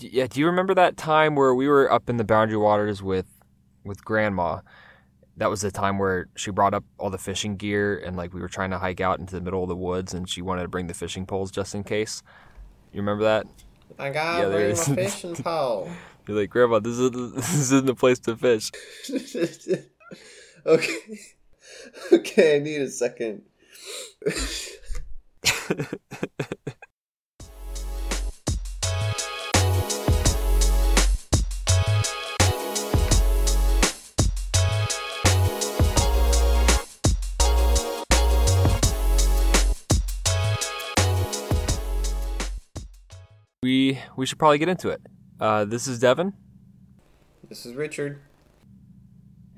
Yeah, 0.00 0.26
do 0.26 0.40
you 0.40 0.46
remember 0.46 0.74
that 0.74 0.96
time 0.96 1.34
where 1.34 1.54
we 1.54 1.68
were 1.68 1.90
up 1.90 2.08
in 2.08 2.16
the 2.16 2.24
boundary 2.24 2.56
waters 2.56 3.02
with 3.02 3.26
with 3.84 4.04
grandma? 4.04 4.60
That 5.36 5.50
was 5.50 5.60
the 5.60 5.70
time 5.70 5.98
where 5.98 6.28
she 6.36 6.50
brought 6.50 6.74
up 6.74 6.84
all 6.98 7.10
the 7.10 7.18
fishing 7.18 7.56
gear 7.56 7.96
and 8.04 8.16
like 8.16 8.34
we 8.34 8.40
were 8.40 8.48
trying 8.48 8.70
to 8.70 8.78
hike 8.78 9.00
out 9.00 9.20
into 9.20 9.34
the 9.34 9.40
middle 9.40 9.62
of 9.62 9.68
the 9.68 9.76
woods 9.76 10.12
and 10.12 10.28
she 10.28 10.42
wanted 10.42 10.62
to 10.62 10.68
bring 10.68 10.88
the 10.88 10.94
fishing 10.94 11.26
poles 11.26 11.50
just 11.50 11.74
in 11.74 11.84
case. 11.84 12.22
You 12.92 13.00
remember 13.00 13.24
that? 13.24 13.46
I 13.98 14.10
gotta 14.10 14.42
Yeah, 14.44 14.52
bring 14.52 14.76
my 14.76 14.84
fishing 15.08 15.36
pole. 15.36 15.90
You're 16.26 16.40
like, 16.40 16.50
Grandma, 16.50 16.80
this 16.80 16.98
is 16.98 17.10
this 17.34 17.54
isn't 17.54 17.86
the 17.86 17.94
place 17.94 18.18
to 18.20 18.36
fish. 18.36 18.70
okay. 20.66 21.20
Okay, 22.12 22.56
I 22.56 22.58
need 22.58 22.80
a 22.82 22.90
second. 22.90 23.42
We 43.68 44.00
we 44.16 44.24
should 44.24 44.38
probably 44.38 44.56
get 44.56 44.70
into 44.70 44.88
it. 44.88 45.02
Uh, 45.38 45.66
this 45.66 45.86
is 45.86 45.98
Devon, 45.98 46.32
This 47.50 47.66
is 47.66 47.74
Richard. 47.74 48.18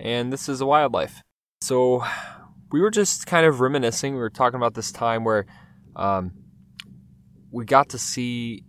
and 0.00 0.32
this 0.32 0.48
is 0.48 0.60
a 0.60 0.66
wildlife. 0.66 1.22
So 1.60 2.02
we 2.72 2.80
were 2.80 2.90
just 2.90 3.28
kind 3.28 3.46
of 3.46 3.60
reminiscing. 3.60 4.14
We 4.14 4.18
were 4.18 4.28
talking 4.28 4.56
about 4.56 4.74
this 4.74 4.90
time 4.90 5.22
where 5.22 5.46
um, 5.94 6.32
we 7.52 7.64
got 7.64 7.90
to 7.90 7.98
see 7.98 8.64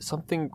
something 0.00 0.50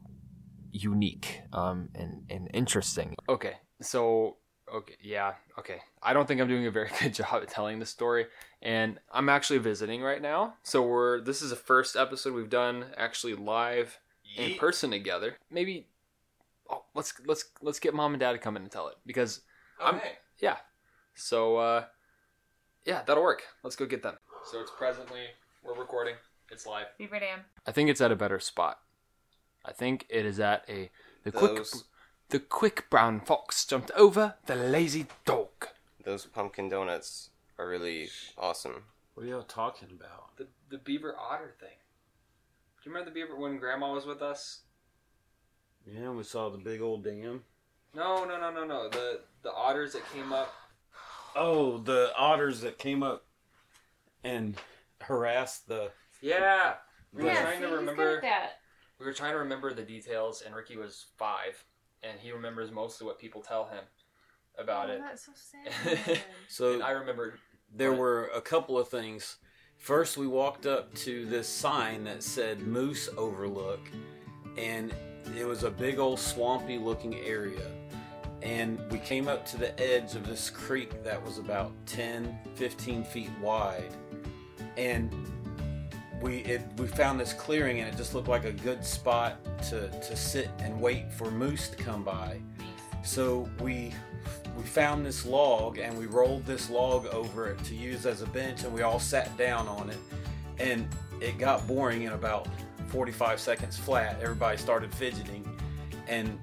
unique 0.71 1.41
um, 1.53 1.89
and, 1.93 2.23
and 2.27 2.49
interesting. 2.55 3.15
Okay, 3.29 3.57
so 3.84 4.37
okay, 4.73 4.95
yeah, 4.99 5.34
okay. 5.59 5.77
I 6.01 6.13
don't 6.13 6.27
think 6.27 6.41
I'm 6.41 6.47
doing 6.47 6.65
a 6.65 6.71
very 6.71 6.90
good 6.99 7.13
job 7.13 7.43
at 7.43 7.49
telling 7.49 7.77
the 7.77 7.85
story, 7.85 8.25
and 8.63 8.97
I'm 9.12 9.29
actually 9.29 9.59
visiting 9.59 10.01
right 10.01 10.23
now. 10.23 10.55
So 10.63 10.81
we're 10.81 11.21
this 11.21 11.43
is 11.43 11.51
the 11.51 11.55
first 11.55 11.95
episode 11.95 12.34
we've 12.34 12.49
done 12.49 12.85
actually 12.97 13.35
live 13.35 13.99
in 14.35 14.57
person 14.57 14.91
together. 14.91 15.37
Maybe 15.49 15.87
oh, 16.70 16.84
let's 16.93 17.13
let's 17.26 17.45
let's 17.62 17.79
get 17.79 17.93
mom 17.93 18.13
and 18.13 18.20
dad 18.20 18.34
to 18.34 18.37
come 18.37 18.55
in 18.55 18.63
and 18.63 18.71
tell 18.71 18.87
it 18.87 18.95
because 19.05 19.41
I'm 19.81 19.99
yeah. 20.40 20.57
So 21.15 21.57
uh 21.57 21.85
yeah, 22.85 23.03
that'll 23.05 23.23
work. 23.23 23.43
Let's 23.63 23.75
go 23.75 23.85
get 23.85 24.03
them. 24.03 24.17
So 24.51 24.59
it's 24.59 24.71
presently 24.77 25.21
we're 25.63 25.75
recording. 25.75 26.15
It's 26.51 26.65
live. 26.65 26.87
Beaver 26.98 27.20
Dam. 27.20 27.40
I 27.65 27.71
think 27.71 27.90
it's 27.90 28.01
at 28.01 28.12
a 28.12 28.15
better 28.15 28.40
spot. 28.40 28.79
I 29.65 29.71
think 29.71 30.05
it 30.09 30.25
is 30.25 30.40
at 30.40 30.65
a 30.68 30.91
the 31.23 31.31
quick 31.31 31.65
the 32.29 32.40
quick 32.40 32.90
brown 32.90 33.21
fox 33.21 33.65
jumped 33.65 33.91
over 33.91 34.35
the 34.45 34.55
lazy 34.55 35.07
dog. 35.25 35.47
Those 36.03 36.25
pumpkin 36.25 36.68
donuts 36.68 37.29
are 37.57 37.68
really 37.68 38.09
awesome. 38.37 38.84
What 39.13 39.25
are 39.25 39.29
y'all 39.29 39.43
talking 39.43 39.90
about? 39.91 40.35
The 40.37 40.47
the 40.70 40.77
beaver 40.77 41.15
otter 41.18 41.53
thing. 41.59 41.77
Do 42.84 42.89
you 42.89 42.95
remember 42.95 43.12
the 43.12 43.15
beaver 43.15 43.35
when 43.37 43.57
grandma 43.57 43.93
was 43.93 44.05
with 44.05 44.21
us? 44.21 44.62
Yeah, 45.85 46.12
we 46.12 46.23
saw 46.23 46.49
the 46.49 46.57
big 46.57 46.81
old 46.81 47.03
dam. 47.03 47.43
No, 47.95 48.25
no, 48.25 48.40
no, 48.40 48.51
no, 48.51 48.65
no. 48.65 48.90
The 48.90 49.21
the 49.41 49.53
otters 49.53 49.93
that 49.93 50.09
came 50.12 50.34
up. 50.34 50.53
Oh, 51.35 51.77
the 51.77 52.12
otters 52.17 52.62
that 52.62 52.77
came 52.77 53.03
up 53.03 53.25
and 54.23 54.55
harassed 55.01 55.67
the. 55.67 55.91
Yeah. 56.21 56.75
We 57.13 57.23
were 57.23 57.29
yeah, 57.29 57.41
trying 57.41 57.59
see, 57.62 57.67
to 57.67 57.71
remember 57.75 58.21
that. 58.21 58.53
we 58.99 59.05
were 59.05 59.13
trying 59.13 59.34
to 59.34 59.40
remember 59.40 59.73
the 59.73 59.84
details 59.84 60.41
and 60.41 60.55
Ricky 60.55 60.77
was 60.77 61.05
5 61.18 61.63
and 62.01 62.20
he 62.20 62.31
remembers 62.31 62.71
mostly 62.71 63.05
what 63.05 63.20
people 63.20 63.41
tell 63.41 63.65
him 63.65 63.84
about 64.57 64.90
oh, 64.90 64.94
it. 64.94 65.00
That's 65.00 65.25
so 65.25 65.31
sad. 65.35 66.22
So 66.47 66.73
And 66.73 66.84
I 66.84 66.91
remember. 66.91 67.40
there 67.73 67.91
What? 67.91 68.00
were 68.00 68.25
a 68.35 68.41
couple 68.41 68.78
of 68.79 68.90
things. 68.90 69.38
First, 69.84 70.16
we 70.16 70.28
walked 70.28 70.66
up 70.66 70.94
to 70.94 71.26
this 71.26 71.46
sign 71.46 72.06
that 72.06 72.24
said 72.24 72.62
Moose 72.62 73.10
Overlook, 73.18 73.82
and 74.58 74.94
it 75.38 75.46
was 75.46 75.64
a 75.64 75.70
big 75.70 76.00
old 76.00 76.22
swampy 76.22 76.78
looking 76.78 77.16
area. 77.16 77.68
And 78.42 78.80
we 78.90 79.00
came 79.00 79.28
up 79.28 79.46
to 79.48 79.58
the 79.58 79.78
edge 79.78 80.16
of 80.16 80.26
this 80.26 80.50
creek 80.50 81.04
that 81.04 81.22
was 81.22 81.38
about 81.38 81.74
10, 81.86 82.34
15 82.56 83.04
feet 83.04 83.30
wide. 83.42 83.94
And 84.78 85.14
we 86.22 86.38
it, 86.46 86.62
we 86.78 86.88
found 86.88 87.20
this 87.20 87.34
clearing, 87.34 87.82
and 87.82 87.94
it 87.94 87.98
just 87.98 88.16
looked 88.16 88.30
like 88.30 88.46
a 88.46 88.54
good 88.54 88.86
spot 88.86 89.38
to, 89.64 89.90
to 89.90 90.16
sit 90.16 90.50
and 90.60 90.80
wait 90.80 91.12
for 91.12 91.30
moose 91.30 91.68
to 91.68 91.76
come 91.76 92.06
by. 92.06 92.40
So 93.03 93.50
we 93.59 93.94
we 94.58 94.64
found 94.64 95.06
this 95.06 95.25
log 95.25 95.78
and 95.78 95.97
we 95.97 96.06
rolled 96.06 96.46
this 96.46 96.69
log 96.69 97.06
over 97.08 97.50
it 97.50 97.64
to 97.66 97.75
use 97.75 98.06
as 98.06 98.22
a 98.22 98.28
bench 98.28 98.64
and 98.64 98.74
we 98.74 98.81
all 98.81 99.00
sat 99.00 99.36
down 99.38 99.68
on 99.68 99.90
it. 99.90 99.97
And 100.59 100.88
it 101.19 101.38
got 101.38 101.68
boring 101.68 102.03
in 102.03 102.14
about 102.14 102.47
45 102.88 103.40
seconds 103.40 103.78
flat. 103.78 104.19
Everybody 104.22 104.58
started 104.58 104.94
fidgeting. 104.94 105.44
And 106.08 106.40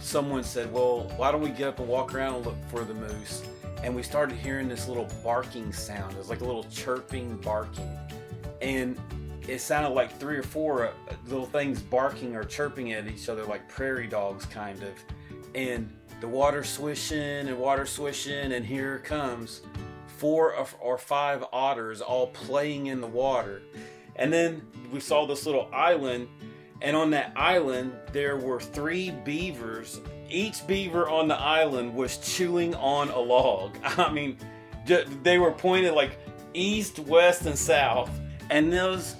someone 0.00 0.44
said 0.44 0.72
well 0.72 1.10
why 1.16 1.32
don't 1.32 1.40
we 1.40 1.50
get 1.50 1.68
up 1.68 1.78
and 1.80 1.88
walk 1.88 2.14
around 2.14 2.34
and 2.36 2.46
look 2.46 2.56
for 2.68 2.84
the 2.84 2.94
moose? 2.94 3.42
And 3.82 3.94
we 3.94 4.02
started 4.02 4.36
hearing 4.36 4.68
this 4.68 4.88
little 4.88 5.08
barking 5.22 5.72
sound. 5.72 6.12
It 6.12 6.18
was 6.18 6.28
like 6.28 6.40
a 6.40 6.44
little 6.44 6.64
chirping 6.64 7.36
barking. 7.38 7.88
And 8.60 9.00
it 9.46 9.60
sounded 9.60 9.90
like 9.90 10.18
three 10.18 10.36
or 10.36 10.42
four 10.42 10.88
uh, 10.88 10.92
little 11.28 11.46
things 11.46 11.80
barking 11.80 12.36
or 12.36 12.44
chirping 12.44 12.92
at 12.92 13.06
each 13.06 13.28
other 13.28 13.44
like 13.44 13.66
prairie 13.68 14.06
dogs 14.06 14.44
kind 14.44 14.82
of 14.82 14.92
and 15.54 15.92
the 16.20 16.28
water 16.28 16.64
swishing 16.64 17.18
and 17.48 17.58
water 17.58 17.86
swishing 17.86 18.52
and 18.52 18.64
here 18.64 18.98
comes 18.98 19.62
four 20.18 20.54
or- 20.80 20.98
five 20.98 21.44
otters 21.52 22.00
all 22.00 22.26
playing 22.28 22.86
in 22.86 23.00
the 23.00 23.06
water. 23.06 23.62
And 24.16 24.32
then 24.32 24.62
we 24.92 25.00
saw 25.00 25.26
this 25.26 25.46
little 25.46 25.68
island 25.72 26.28
and 26.82 26.96
on 26.96 27.10
that 27.10 27.32
island 27.36 27.92
there 28.12 28.36
were 28.36 28.60
three 28.60 29.10
beavers. 29.10 30.00
Each 30.28 30.66
beaver 30.66 31.08
on 31.08 31.28
the 31.28 31.38
island 31.38 31.94
was 31.94 32.18
chewing 32.18 32.74
on 32.74 33.10
a 33.10 33.18
log. 33.18 33.76
I 33.84 34.10
mean 34.10 34.38
they 35.22 35.38
were 35.38 35.52
pointed 35.52 35.94
like 35.94 36.18
east 36.52 36.98
west 36.98 37.46
and 37.46 37.56
south. 37.56 38.10
And 38.50 38.72
those 38.72 39.14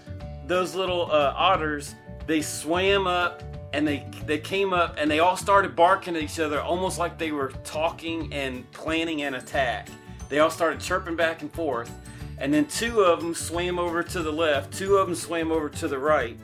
those 0.47 0.75
little 0.75 1.11
uh, 1.12 1.33
otters 1.37 1.94
they 2.27 2.43
swam 2.43 3.06
up 3.06 3.43
and 3.73 3.87
they 3.87 4.06
they 4.27 4.39
came 4.39 4.73
up 4.73 4.97
and 4.99 5.11
they 5.11 5.19
all 5.19 5.37
started 5.37 5.77
barking 5.77 6.17
at 6.17 6.23
each 6.23 6.41
other 6.41 6.61
almost 6.61 6.99
like 6.99 7.19
they 7.19 7.33
were 7.33 7.53
talking 7.65 8.33
and 8.33 8.71
planning 8.73 9.23
an 9.23 9.34
attack. 9.34 9.89
They 10.29 10.39
all 10.41 10.51
started 10.51 10.81
chirping 10.81 11.17
back 11.17 11.43
and 11.43 11.53
forth 11.53 11.91
and 12.39 12.53
then 12.55 12.67
two 12.67 13.01
of 13.01 13.21
them 13.21 13.34
swam 13.34 13.79
over 13.79 14.03
to 14.03 14.23
the 14.23 14.33
left 14.33 14.73
two 14.73 14.97
of 14.97 15.06
them 15.06 15.15
swam 15.15 15.53
over 15.53 15.69
to 15.69 15.89
the 15.89 15.99
right. 15.99 16.39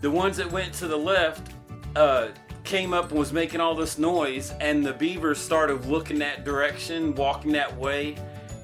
The 0.00 0.10
ones 0.10 0.36
that 0.36 0.50
went 0.50 0.72
to 0.74 0.86
the 0.86 0.96
left 0.96 1.52
uh, 1.96 2.28
came 2.64 2.94
up 2.94 3.10
and 3.10 3.18
was 3.18 3.32
making 3.32 3.60
all 3.60 3.74
this 3.74 3.98
noise 3.98 4.52
and 4.60 4.84
the 4.84 4.92
beavers 4.92 5.38
started 5.38 5.84
looking 5.86 6.18
that 6.20 6.44
direction 6.44 7.14
walking 7.14 7.52
that 7.52 7.74
way 7.76 8.16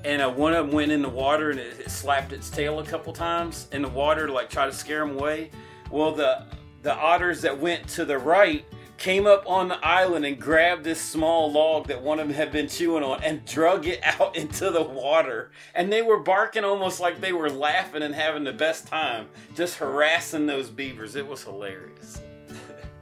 and 0.05 0.23
uh, 0.23 0.31
one 0.31 0.55
of 0.55 0.67
them 0.67 0.75
went 0.75 0.91
in 0.91 1.03
the 1.03 1.09
water 1.09 1.51
and 1.51 1.61
it, 1.61 1.81
it 1.81 1.91
slapped 1.91 2.33
its 2.33 2.49
tail 2.49 2.79
a 2.79 2.85
couple 2.85 3.13
times 3.13 3.69
in 3.73 3.83
the 3.83 3.89
water 3.89 4.27
to 4.27 4.33
like 4.33 4.49
try 4.49 4.65
to 4.65 4.73
scare 4.73 5.01
them 5.07 5.19
away. 5.19 5.51
Well 5.91 6.13
the 6.13 6.47
the 6.83 6.95
otters 6.95 7.43
that 7.43 7.59
went 7.59 7.89
to 7.89 8.05
the 8.05 8.19
right 8.19 8.65
came 9.01 9.27
up 9.27 9.43
on 9.49 9.69
the 9.69 9.85
island 9.85 10.27
and 10.27 10.39
grabbed 10.39 10.85
this 10.85 11.01
small 11.01 11.51
log 11.51 11.89
that 11.89 12.03
one 12.03 12.21
of 12.21 12.29
them 12.29 12.37
had 12.37 12.53
been 12.53 12.69
chewing 12.69 13.03
on 13.03 13.23
and 13.25 13.45
drug 13.47 13.87
it 13.87 13.99
out 14.21 14.37
into 14.37 14.71
the 14.71 14.83
water. 14.83 15.51
And 15.75 15.91
they 15.91 16.03
were 16.03 16.21
barking 16.21 16.65
almost 16.65 17.01
like 17.01 17.21
they 17.21 17.33
were 17.33 17.51
laughing 17.51 18.03
and 18.03 18.15
having 18.15 18.45
the 18.45 18.53
best 18.53 18.87
time, 18.87 19.29
just 19.55 19.77
harassing 19.77 20.47
those 20.47 20.69
beavers. 20.69 21.17
It 21.17 21.27
was 21.27 21.43
hilarious. 21.43 22.21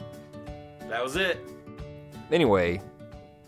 that 0.88 1.02
was 1.02 1.16
it. 1.16 1.38
anyway, 2.30 2.80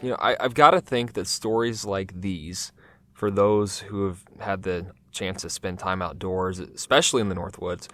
you 0.03 0.11
know, 0.11 0.17
I, 0.19 0.37
I've 0.41 0.55
got 0.55 0.73
to 0.73 0.81
think 0.81 1.13
that 1.13 1.29
stories 1.29 1.85
like 1.85 2.21
these, 2.21 2.73
for 3.13 3.31
those 3.31 3.79
who 3.79 4.07
have 4.07 4.25
had 4.41 4.63
the 4.63 4.87
chance 5.13 5.43
to 5.43 5.51
spend 5.51 5.79
time 5.79 6.03
outdoors, 6.03 6.59
especially 6.59 7.21
in 7.21 7.29
the 7.29 7.35
Northwoods, 7.35 7.89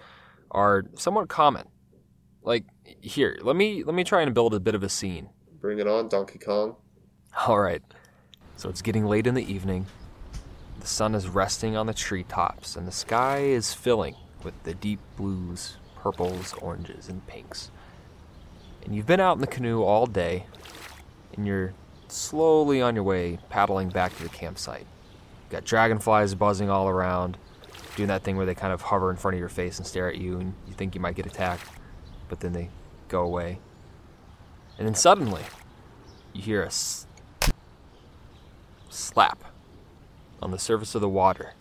are 0.50 0.84
somewhat 0.94 1.28
common. 1.28 1.66
Like 2.46 2.64
here, 2.82 3.36
let 3.42 3.56
me 3.56 3.82
let 3.82 3.94
me 3.94 4.04
try 4.04 4.22
and 4.22 4.32
build 4.32 4.54
a 4.54 4.60
bit 4.60 4.76
of 4.76 4.84
a 4.84 4.88
scene. 4.88 5.28
Bring 5.60 5.80
it 5.80 5.88
on, 5.88 6.08
Donkey 6.08 6.38
Kong. 6.38 6.76
All 7.46 7.58
right. 7.58 7.82
So 8.56 8.70
it's 8.70 8.82
getting 8.82 9.04
late 9.04 9.26
in 9.26 9.34
the 9.34 9.52
evening. 9.52 9.86
The 10.78 10.86
sun 10.86 11.16
is 11.16 11.28
resting 11.28 11.76
on 11.76 11.86
the 11.86 11.92
treetops, 11.92 12.76
and 12.76 12.86
the 12.86 12.92
sky 12.92 13.38
is 13.38 13.74
filling 13.74 14.14
with 14.44 14.54
the 14.62 14.74
deep 14.74 15.00
blues, 15.16 15.76
purples, 15.96 16.54
oranges, 16.62 17.08
and 17.08 17.26
pinks. 17.26 17.72
And 18.84 18.94
you've 18.94 19.06
been 19.06 19.18
out 19.18 19.34
in 19.34 19.40
the 19.40 19.48
canoe 19.48 19.82
all 19.82 20.06
day, 20.06 20.46
and 21.34 21.46
you're 21.46 21.74
slowly 22.06 22.80
on 22.80 22.94
your 22.94 23.02
way 23.02 23.40
paddling 23.50 23.88
back 23.88 24.16
to 24.18 24.22
the 24.22 24.28
campsite. 24.28 24.86
You've 25.42 25.50
got 25.50 25.64
dragonflies 25.64 26.36
buzzing 26.36 26.70
all 26.70 26.88
around, 26.88 27.38
doing 27.96 28.06
that 28.06 28.22
thing 28.22 28.36
where 28.36 28.46
they 28.46 28.54
kind 28.54 28.72
of 28.72 28.82
hover 28.82 29.10
in 29.10 29.16
front 29.16 29.34
of 29.34 29.40
your 29.40 29.48
face 29.48 29.78
and 29.78 29.86
stare 29.86 30.08
at 30.08 30.16
you, 30.16 30.38
and 30.38 30.54
you 30.68 30.74
think 30.74 30.94
you 30.94 31.00
might 31.00 31.16
get 31.16 31.26
attacked, 31.26 31.68
but 32.28 32.40
then 32.40 32.52
they 32.52 32.68
go 33.08 33.22
away. 33.22 33.58
And 34.78 34.86
then 34.86 34.94
suddenly, 34.94 35.42
you 36.32 36.42
hear 36.42 36.62
a 36.62 36.66
s- 36.66 37.06
slap 38.90 39.44
on 40.42 40.50
the 40.50 40.58
surface 40.58 40.94
of 40.94 41.00
the 41.00 41.08
water. 41.08 41.54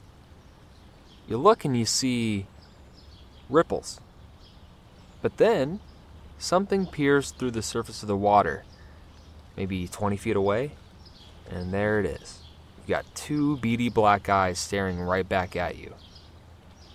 You 1.28 1.38
look 1.38 1.66
and 1.66 1.78
you 1.78 1.86
see 1.86 2.46
ripples. 3.50 4.00
But 5.22 5.38
then, 5.38 5.80
something 6.38 6.86
peers 6.86 7.32
through 7.32 7.52
the 7.52 7.62
surface 7.62 8.02
of 8.02 8.08
the 8.08 8.18
water, 8.18 8.64
maybe 9.58 9.88
20 9.88 10.18
feet 10.18 10.36
away, 10.36 10.72
and 11.50 11.74
there 11.74 12.00
it 12.00 12.06
is. 12.06 12.40
You've 12.80 12.90
got 12.90 13.16
two 13.16 13.58
beady 13.58 13.90
black 13.90 14.30
eyes 14.30 14.60
staring 14.60 15.00
right 15.00 15.28
back 15.28 15.56
at 15.56 15.78
you. 15.78 15.94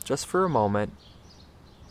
Just 0.04 0.26
for 0.26 0.44
a 0.44 0.48
moment, 0.48 0.92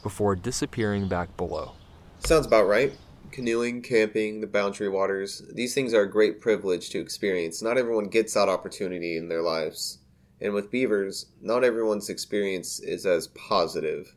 before 0.01 0.35
disappearing 0.35 1.07
back 1.07 1.35
below. 1.37 1.73
Sounds 2.19 2.45
about 2.45 2.67
right. 2.67 2.93
Canoeing, 3.31 3.81
camping, 3.81 4.41
the 4.41 4.47
boundary 4.47 4.89
waters, 4.89 5.43
these 5.53 5.73
things 5.73 5.93
are 5.93 6.01
a 6.01 6.09
great 6.09 6.41
privilege 6.41 6.89
to 6.89 6.99
experience. 6.99 7.61
Not 7.61 7.77
everyone 7.77 8.05
gets 8.05 8.33
that 8.33 8.49
opportunity 8.49 9.17
in 9.17 9.29
their 9.29 9.41
lives. 9.41 9.99
And 10.41 10.53
with 10.53 10.71
beavers, 10.71 11.27
not 11.41 11.63
everyone's 11.63 12.09
experience 12.09 12.79
is 12.79 13.05
as 13.05 13.27
positive. 13.27 14.15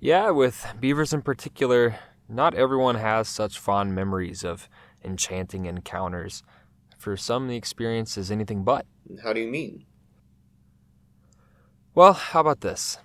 Yeah, 0.00 0.30
with 0.30 0.66
beavers 0.80 1.12
in 1.12 1.22
particular, 1.22 1.98
not 2.28 2.54
everyone 2.54 2.96
has 2.96 3.28
such 3.28 3.58
fond 3.58 3.94
memories 3.94 4.44
of 4.44 4.68
enchanting 5.04 5.66
encounters. 5.66 6.42
For 6.98 7.16
some, 7.16 7.48
the 7.48 7.56
experience 7.56 8.18
is 8.18 8.30
anything 8.30 8.64
but. 8.64 8.86
How 9.22 9.32
do 9.32 9.40
you 9.40 9.48
mean? 9.48 9.86
Well, 11.94 12.12
how 12.12 12.40
about 12.40 12.60
this? 12.60 12.98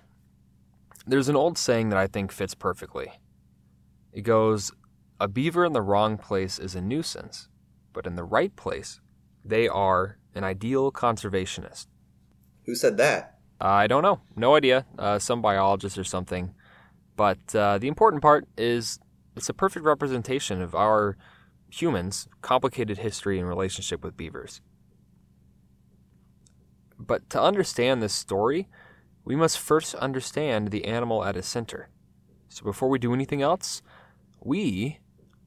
There's 1.06 1.28
an 1.28 1.36
old 1.36 1.56
saying 1.56 1.90
that 1.90 1.98
I 1.98 2.08
think 2.08 2.32
fits 2.32 2.54
perfectly. 2.54 3.12
It 4.12 4.22
goes, 4.22 4.72
A 5.20 5.28
beaver 5.28 5.64
in 5.64 5.72
the 5.72 5.82
wrong 5.82 6.18
place 6.18 6.58
is 6.58 6.74
a 6.74 6.80
nuisance, 6.80 7.48
but 7.92 8.06
in 8.06 8.16
the 8.16 8.24
right 8.24 8.54
place, 8.56 9.00
they 9.44 9.68
are 9.68 10.18
an 10.34 10.42
ideal 10.42 10.90
conservationist. 10.90 11.86
Who 12.64 12.74
said 12.74 12.96
that? 12.96 13.38
I 13.60 13.86
don't 13.86 14.02
know. 14.02 14.20
No 14.34 14.56
idea. 14.56 14.84
Uh, 14.98 15.18
some 15.18 15.40
biologist 15.40 15.96
or 15.96 16.04
something. 16.04 16.54
But 17.14 17.54
uh, 17.54 17.78
the 17.78 17.88
important 17.88 18.20
part 18.20 18.46
is 18.58 18.98
it's 19.36 19.48
a 19.48 19.54
perfect 19.54 19.84
representation 19.84 20.60
of 20.60 20.74
our 20.74 21.16
humans' 21.70 22.28
complicated 22.42 22.98
history 22.98 23.38
and 23.38 23.48
relationship 23.48 24.02
with 24.02 24.16
beavers. 24.16 24.60
But 26.98 27.28
to 27.30 27.40
understand 27.40 28.02
this 28.02 28.12
story, 28.12 28.68
we 29.26 29.34
must 29.36 29.58
first 29.58 29.94
understand 29.96 30.70
the 30.70 30.84
animal 30.84 31.24
at 31.24 31.36
its 31.36 31.48
center. 31.48 31.90
So 32.48 32.64
before 32.64 32.88
we 32.88 33.00
do 33.00 33.12
anything 33.12 33.42
else, 33.42 33.82
we 34.40 35.00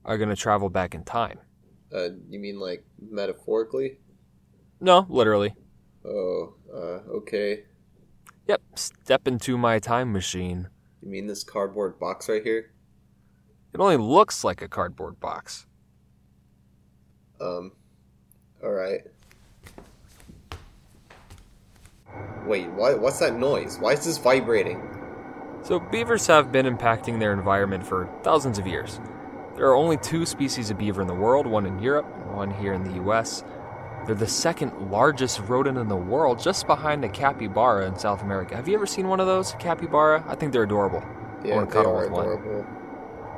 are 0.04 0.18
going 0.18 0.30
to 0.30 0.36
travel 0.36 0.70
back 0.70 0.94
in 0.94 1.06
time. 1.06 1.40
Uh, 1.92 2.10
you 2.30 2.40
mean 2.40 2.60
like 2.60 2.84
metaphorically? 3.02 4.00
No, 4.81 5.08
literally. 5.10 5.56
Oh, 6.06 6.56
uh, 6.72 7.10
okay. 7.20 7.64
Yep, 8.48 8.62
step 8.76 9.28
into 9.28 9.58
my 9.58 9.80
time 9.80 10.12
machine. 10.12 10.68
You 11.02 11.10
mean 11.10 11.28
this 11.28 11.46
cardboard 11.46 12.00
box 12.00 12.28
right 12.28 12.44
here? 12.44 12.74
It 13.74 13.80
only 13.80 13.98
looks 13.98 14.44
like 14.44 14.62
a 14.62 14.68
cardboard 14.68 15.22
box. 15.22 15.68
Um, 17.40 17.72
alright. 18.62 19.02
Wait, 22.46 22.70
why, 22.72 22.94
what's 22.94 23.20
that 23.20 23.36
noise? 23.36 23.78
Why 23.80 23.94
is 23.94 24.06
this 24.06 24.18
vibrating? 24.18 24.82
So, 25.62 25.80
beavers 25.80 26.28
have 26.28 26.52
been 26.52 26.66
impacting 26.66 27.20
their 27.20 27.34
environment 27.34 27.86
for 27.86 28.10
thousands 28.24 28.58
of 28.60 28.66
years. 28.68 29.00
There 29.56 29.68
are 29.68 29.76
only 29.76 29.98
two 29.98 30.26
species 30.26 30.70
of 30.70 30.78
beaver 30.78 31.02
in 31.02 31.08
the 31.08 31.14
world, 31.14 31.46
one 31.46 31.66
in 31.66 31.80
Europe 31.80 32.08
and 32.16 32.36
one 32.36 32.52
here 32.52 32.74
in 32.74 32.84
the 32.84 33.04
US. 33.04 33.44
They're 34.06 34.16
the 34.16 34.28
second 34.28 34.90
largest 34.90 35.40
rodent 35.42 35.78
in 35.78 35.90
the 35.90 35.96
world, 35.98 36.40
just 36.40 36.66
behind 36.66 37.04
the 37.04 37.10
capybara 37.10 37.86
in 37.86 37.98
South 38.00 38.22
America. 38.22 38.56
Have 38.56 38.68
you 38.68 38.76
ever 38.76 38.88
seen 38.88 39.08
one 39.10 39.20
of 39.20 39.28
those, 39.28 39.54
capybara? 39.60 40.24
I 40.28 40.36
think 40.36 40.54
they're 40.54 40.64
adorable. 40.64 41.04
I 41.44 41.48
Yeah, 41.48 41.56
wanna 41.56 41.68
they 41.68 41.74
cuddle 41.74 41.94
are 41.94 42.02
with 42.04 42.10
one. 42.10 42.32
adorable. 42.32 42.66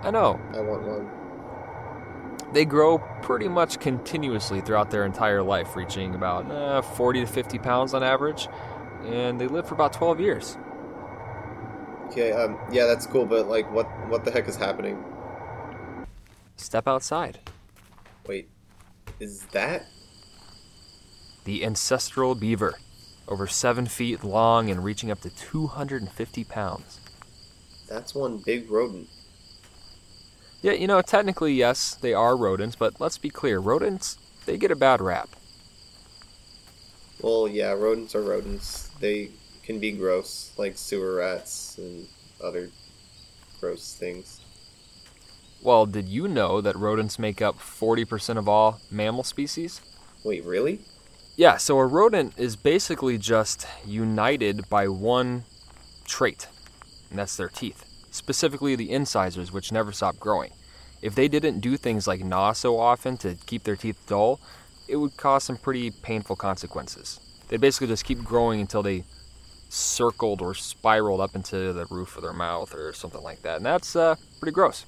I 0.03 0.11
know. 0.11 0.39
I 0.53 0.61
want 0.61 0.83
one. 0.83 1.09
They 2.53 2.65
grow 2.65 2.97
pretty 3.21 3.47
much 3.47 3.79
continuously 3.79 4.59
throughout 4.59 4.91
their 4.91 5.05
entire 5.05 5.41
life, 5.41 5.75
reaching 5.75 6.15
about 6.15 6.51
uh, 6.51 6.81
40 6.81 7.21
to 7.21 7.25
50 7.25 7.59
pounds 7.59 7.93
on 7.93 8.03
average, 8.03 8.49
and 9.05 9.39
they 9.39 9.47
live 9.47 9.67
for 9.67 9.75
about 9.75 9.93
12 9.93 10.19
years. 10.19 10.57
Okay, 12.07 12.33
um, 12.33 12.59
yeah, 12.69 12.85
that's 12.85 13.07
cool, 13.07 13.25
but 13.25 13.47
like, 13.47 13.71
what, 13.71 13.85
what 14.09 14.25
the 14.25 14.31
heck 14.31 14.49
is 14.49 14.57
happening? 14.57 15.01
Step 16.57 16.87
outside. 16.87 17.39
Wait, 18.27 18.49
is 19.21 19.43
that? 19.53 19.85
The 21.45 21.63
ancestral 21.63 22.35
beaver, 22.35 22.77
over 23.29 23.47
7 23.47 23.85
feet 23.85 24.25
long 24.25 24.69
and 24.69 24.83
reaching 24.83 25.09
up 25.09 25.21
to 25.21 25.29
250 25.29 26.43
pounds. 26.43 26.99
That's 27.87 28.13
one 28.13 28.39
big 28.45 28.69
rodent. 28.69 29.07
Yeah, 30.61 30.73
you 30.73 30.87
know, 30.87 31.01
technically, 31.01 31.53
yes, 31.53 31.95
they 31.95 32.13
are 32.13 32.37
rodents, 32.37 32.75
but 32.75 32.99
let's 33.01 33.17
be 33.17 33.29
clear 33.29 33.59
rodents, 33.59 34.17
they 34.45 34.57
get 34.57 34.71
a 34.71 34.75
bad 34.75 35.01
rap. 35.01 35.29
Well, 37.21 37.47
yeah, 37.47 37.71
rodents 37.71 38.15
are 38.15 38.21
rodents. 38.21 38.89
They 38.99 39.29
can 39.63 39.79
be 39.79 39.91
gross, 39.91 40.51
like 40.57 40.77
sewer 40.77 41.17
rats 41.17 41.77
and 41.77 42.07
other 42.43 42.69
gross 43.59 43.95
things. 43.95 44.41
Well, 45.61 45.85
did 45.85 46.07
you 46.07 46.27
know 46.27 46.61
that 46.61 46.75
rodents 46.75 47.19
make 47.19 47.41
up 47.41 47.59
40% 47.59 48.37
of 48.37 48.49
all 48.49 48.81
mammal 48.89 49.23
species? 49.23 49.81
Wait, 50.23 50.43
really? 50.43 50.79
Yeah, 51.35 51.57
so 51.57 51.77
a 51.77 51.85
rodent 51.85 52.33
is 52.37 52.55
basically 52.55 53.19
just 53.19 53.67
united 53.85 54.67
by 54.69 54.87
one 54.87 55.43
trait, 56.05 56.47
and 57.11 57.19
that's 57.19 57.37
their 57.37 57.49
teeth. 57.49 57.85
Specifically, 58.11 58.75
the 58.75 58.91
incisors, 58.91 59.51
which 59.51 59.71
never 59.71 59.91
stop 59.91 60.19
growing. 60.19 60.51
If 61.01 61.15
they 61.15 61.27
didn't 61.27 61.61
do 61.61 61.77
things 61.77 62.07
like 62.07 62.23
gnaw 62.23 62.51
so 62.51 62.77
often 62.77 63.17
to 63.17 63.35
keep 63.45 63.63
their 63.63 63.75
teeth 63.75 63.97
dull, 64.05 64.39
it 64.87 64.97
would 64.97 65.17
cause 65.17 65.45
some 65.45 65.57
pretty 65.57 65.89
painful 65.89 66.35
consequences. 66.35 67.19
They 67.47 67.57
basically 67.57 67.87
just 67.87 68.05
keep 68.05 68.23
growing 68.23 68.61
until 68.61 68.83
they 68.83 69.05
circled 69.69 70.41
or 70.41 70.53
spiraled 70.53 71.21
up 71.21 71.35
into 71.35 71.71
the 71.71 71.85
roof 71.85 72.17
of 72.17 72.21
their 72.21 72.33
mouth 72.33 72.75
or 72.75 72.91
something 72.93 73.23
like 73.23 73.41
that, 73.43 73.57
and 73.57 73.65
that's 73.65 73.95
uh, 73.95 74.15
pretty 74.39 74.53
gross. 74.53 74.85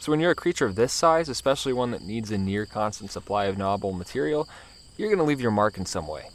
So, 0.00 0.12
when 0.12 0.20
you're 0.20 0.32
a 0.32 0.36
creature 0.36 0.66
of 0.66 0.74
this 0.74 0.92
size, 0.92 1.28
especially 1.28 1.72
one 1.72 1.92
that 1.92 2.02
needs 2.02 2.30
a 2.30 2.38
near 2.38 2.66
constant 2.66 3.10
supply 3.10 3.46
of 3.46 3.56
gnawable 3.56 3.92
material, 3.92 4.48
you're 4.96 5.08
going 5.08 5.18
to 5.18 5.24
leave 5.24 5.40
your 5.40 5.50
mark 5.50 5.78
in 5.78 5.86
some 5.86 6.06
way. 6.06 6.28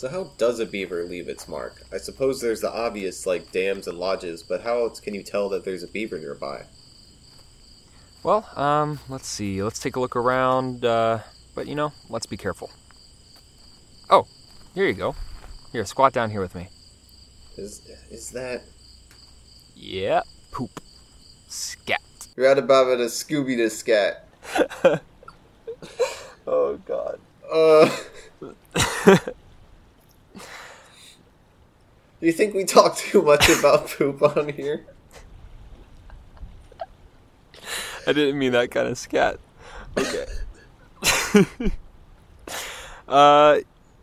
So 0.00 0.08
how 0.08 0.30
does 0.38 0.60
a 0.60 0.64
beaver 0.64 1.04
leave 1.04 1.28
its 1.28 1.46
mark? 1.46 1.82
I 1.92 1.98
suppose 1.98 2.40
there's 2.40 2.62
the 2.62 2.72
obvious, 2.72 3.26
like 3.26 3.52
dams 3.52 3.86
and 3.86 3.98
lodges, 3.98 4.42
but 4.42 4.62
how 4.62 4.78
else 4.78 4.98
can 4.98 5.12
you 5.14 5.22
tell 5.22 5.50
that 5.50 5.62
there's 5.62 5.82
a 5.82 5.88
beaver 5.88 6.18
nearby? 6.18 6.62
Well, 8.22 8.48
um, 8.56 9.00
let's 9.10 9.28
see. 9.28 9.62
Let's 9.62 9.78
take 9.78 9.96
a 9.96 10.00
look 10.00 10.16
around. 10.16 10.86
Uh, 10.86 11.18
but 11.54 11.66
you 11.66 11.74
know, 11.74 11.92
let's 12.08 12.24
be 12.24 12.38
careful. 12.38 12.70
Oh, 14.08 14.26
here 14.74 14.86
you 14.86 14.94
go. 14.94 15.16
Here, 15.70 15.84
squat 15.84 16.14
down 16.14 16.30
here 16.30 16.40
with 16.40 16.54
me. 16.54 16.70
Is 17.58 17.82
is 18.10 18.30
that? 18.30 18.62
Yeah, 19.76 20.22
poop. 20.50 20.80
Scat. 21.48 22.00
Radababa 22.38 22.96
to 22.96 23.04
Scooby 23.04 23.54
to 23.58 23.68
Scat. 23.68 24.26
oh 26.46 26.78
God. 26.86 27.20
Uh. 27.52 27.94
Do 32.20 32.26
you 32.26 32.32
think 32.32 32.54
we 32.54 32.64
talk 32.64 32.96
too 32.96 33.22
much 33.22 33.48
about 33.48 33.88
poop 33.98 34.22
on 34.22 34.50
here? 34.50 34.86
I 38.06 38.12
didn't 38.12 38.38
mean 38.38 38.52
that 38.52 38.70
kind 38.70 38.88
of 38.88 38.98
scat. 38.98 39.38
Okay. 39.96 40.26
uh, 43.08 43.58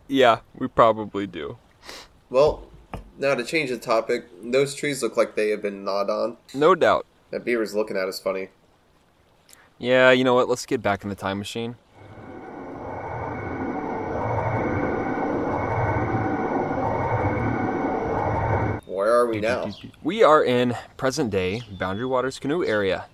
yeah, 0.08 0.40
we 0.56 0.68
probably 0.68 1.26
do. 1.26 1.58
Well, 2.30 2.68
now 3.18 3.34
to 3.34 3.44
change 3.44 3.70
the 3.70 3.78
topic, 3.78 4.26
those 4.42 4.74
trees 4.74 5.02
look 5.02 5.16
like 5.16 5.34
they 5.34 5.50
have 5.50 5.62
been 5.62 5.84
gnawed 5.84 6.10
on. 6.10 6.36
No 6.54 6.74
doubt. 6.74 7.06
That 7.30 7.44
beaver's 7.44 7.74
looking 7.74 7.96
at 7.96 8.08
us 8.08 8.20
funny. 8.20 8.48
Yeah, 9.78 10.10
you 10.10 10.24
know 10.24 10.34
what? 10.34 10.48
Let's 10.48 10.66
get 10.66 10.82
back 10.82 11.02
in 11.02 11.08
the 11.08 11.14
time 11.14 11.38
machine. 11.38 11.76
Where 18.86 19.17
are 19.28 19.32
we 19.32 19.40
now? 19.40 19.70
We 20.02 20.22
are 20.22 20.42
in 20.42 20.76
present 20.96 21.30
day 21.30 21.62
Boundary 21.78 22.06
Waters 22.06 22.38
canoe 22.38 22.64
area. 22.64 23.06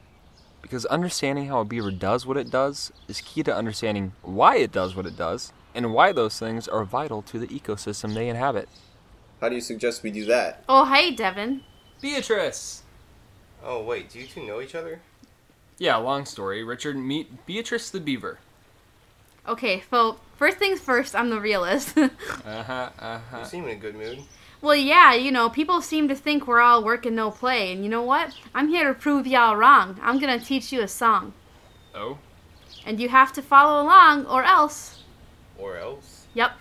Because 0.62 0.86
understanding 0.86 1.48
how 1.48 1.60
a 1.60 1.64
beaver 1.64 1.90
does 1.90 2.26
what 2.26 2.36
it 2.36 2.50
does 2.50 2.92
is 3.06 3.20
key 3.20 3.42
to 3.42 3.54
understanding 3.54 4.12
why 4.22 4.56
it 4.56 4.72
does 4.72 4.96
what 4.96 5.06
it 5.06 5.16
does 5.16 5.52
and 5.74 5.92
why 5.92 6.12
those 6.12 6.38
things 6.38 6.68
are 6.68 6.84
vital 6.84 7.20
to 7.22 7.38
the 7.38 7.48
ecosystem 7.48 8.14
they 8.14 8.28
inhabit. 8.28 8.68
How 9.40 9.48
do 9.48 9.56
you 9.56 9.60
suggest 9.60 10.02
we 10.02 10.10
do 10.10 10.24
that? 10.26 10.64
Oh, 10.68 10.84
hey, 10.84 11.10
Devon. 11.10 11.62
Beatrice! 12.00 12.82
Oh 13.62 13.82
wait, 13.82 14.10
do 14.10 14.18
you 14.18 14.26
two 14.26 14.46
know 14.46 14.60
each 14.60 14.74
other? 14.74 15.00
Yeah, 15.78 15.96
long 15.96 16.24
story. 16.26 16.62
Richard, 16.62 16.96
meet 16.96 17.46
Beatrice 17.46 17.90
the 17.90 18.00
Beaver. 18.00 18.38
Okay, 19.46 19.82
so 19.90 20.18
first 20.36 20.58
things 20.58 20.80
first, 20.80 21.14
I'm 21.14 21.30
the 21.30 21.40
realist. 21.40 21.96
Uh 22.44 22.62
huh. 22.62 22.90
uh 22.98 23.18
huh. 23.30 23.38
You 23.40 23.44
seem 23.46 23.64
in 23.64 23.70
a 23.70 23.76
good 23.76 23.96
mood. 23.96 24.22
Well, 24.64 24.74
yeah, 24.74 25.12
you 25.14 25.30
know, 25.30 25.50
people 25.50 25.82
seem 25.82 26.08
to 26.08 26.14
think 26.14 26.46
we're 26.46 26.60
all 26.60 26.82
work 26.82 27.04
and 27.04 27.14
no 27.14 27.30
play, 27.30 27.70
and 27.70 27.84
you 27.84 27.90
know 27.90 28.02
what? 28.02 28.34
I'm 28.54 28.68
here 28.68 28.88
to 28.88 28.94
prove 28.98 29.26
y'all 29.26 29.56
wrong. 29.56 30.00
I'm 30.02 30.18
gonna 30.18 30.40
teach 30.40 30.72
you 30.72 30.80
a 30.80 30.88
song, 30.88 31.34
Oh. 31.94 32.16
and 32.86 32.98
you 32.98 33.10
have 33.10 33.32
to 33.34 33.42
follow 33.42 33.82
along, 33.82 34.24
or 34.26 34.42
else. 34.42 35.02
Or 35.58 35.76
else. 35.76 36.26
Yep. 36.32 36.52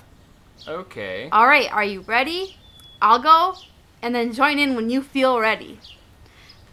Okay. 0.67 1.29
All 1.31 1.47
right, 1.47 1.71
are 1.71 1.83
you 1.83 2.01
ready? 2.01 2.57
I'll 3.01 3.19
go, 3.19 3.55
and 4.01 4.13
then 4.13 4.33
join 4.33 4.59
in 4.59 4.75
when 4.75 4.89
you 4.89 5.01
feel 5.01 5.39
ready. 5.39 5.79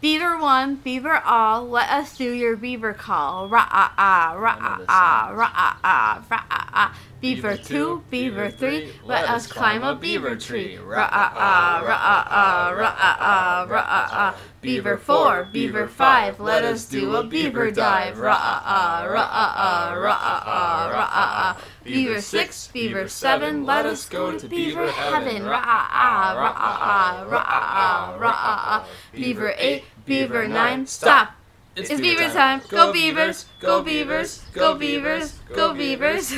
Beaver 0.01 0.35
one, 0.39 0.77
beaver 0.77 1.21
all, 1.23 1.69
let 1.69 1.87
us 1.91 2.17
do 2.17 2.31
your 2.33 2.57
beaver 2.57 2.91
call. 2.91 3.47
Ra 3.47 3.67
ah 3.69 3.93
ah, 3.95 4.33
ra 4.33 4.57
ah 4.59 4.81
ah, 4.89 5.29
ra 5.31 5.51
ah 5.53 5.77
ah, 5.83 6.25
ra 6.27 6.43
ah 6.49 6.69
ah. 6.73 6.95
Beaver 7.21 7.55
two, 7.55 8.03
beaver 8.09 8.49
three, 8.49 8.93
let 9.05 9.29
us 9.29 9.45
climb 9.45 9.83
a 9.83 9.93
beaver 9.93 10.35
tree. 10.35 10.77
Ra 10.77 11.07
ah 11.11 11.33
ah, 11.35 11.85
ra 11.85 11.97
ah 12.01 12.27
ah, 12.31 12.69
ra 12.71 12.95
ah 12.97 13.17
ah, 13.19 13.65
ra 13.69 13.85
ah 13.87 14.09
ah. 14.11 14.37
Beaver 14.61 14.97
four, 14.97 15.47
beaver 15.53 15.87
five, 15.87 16.39
let 16.39 16.63
us 16.63 16.85
do 16.85 17.15
a 17.15 17.23
beaver 17.23 17.69
dive. 17.69 18.17
Ra 18.17 18.33
ah 18.33 18.63
ah, 18.65 19.05
ra 19.05 19.21
ah 19.21 19.53
ah, 19.55 19.93
ra 19.93 20.17
ah 20.19 20.43
ah, 20.47 20.89
ra 20.89 21.09
ah 21.11 21.55
ah. 21.55 21.61
Beaver 21.83 22.21
six, 22.21 22.67
beaver 22.67 23.07
seven, 23.07 23.65
let 23.65 23.85
us 23.85 24.07
go 24.07 24.37
to 24.37 24.47
beaver 24.47 24.91
heaven. 24.91 25.43
Ra 25.43 25.61
ah 25.63 25.89
ah, 25.91 26.33
ra 26.37 26.53
ah 26.55 26.77
ah, 26.81 27.25
ra 27.27 27.37
ah 27.37 27.45
ah, 27.45 28.17
ra 28.17 28.29
ah 28.29 28.83
ah. 28.83 28.87
Beaver 29.13 29.53
eight, 29.57 29.83
beaver 30.05 30.47
nine, 30.47 30.85
stop. 30.85 31.31
It's 31.75 31.89
beaver 31.89 32.29
time. 32.29 32.61
Go 32.69 32.93
beavers, 32.93 33.45
go 33.59 33.81
beavers, 33.81 34.43
go 34.53 34.75
beavers, 34.75 35.39
go 35.53 35.73
beavers. 35.73 36.33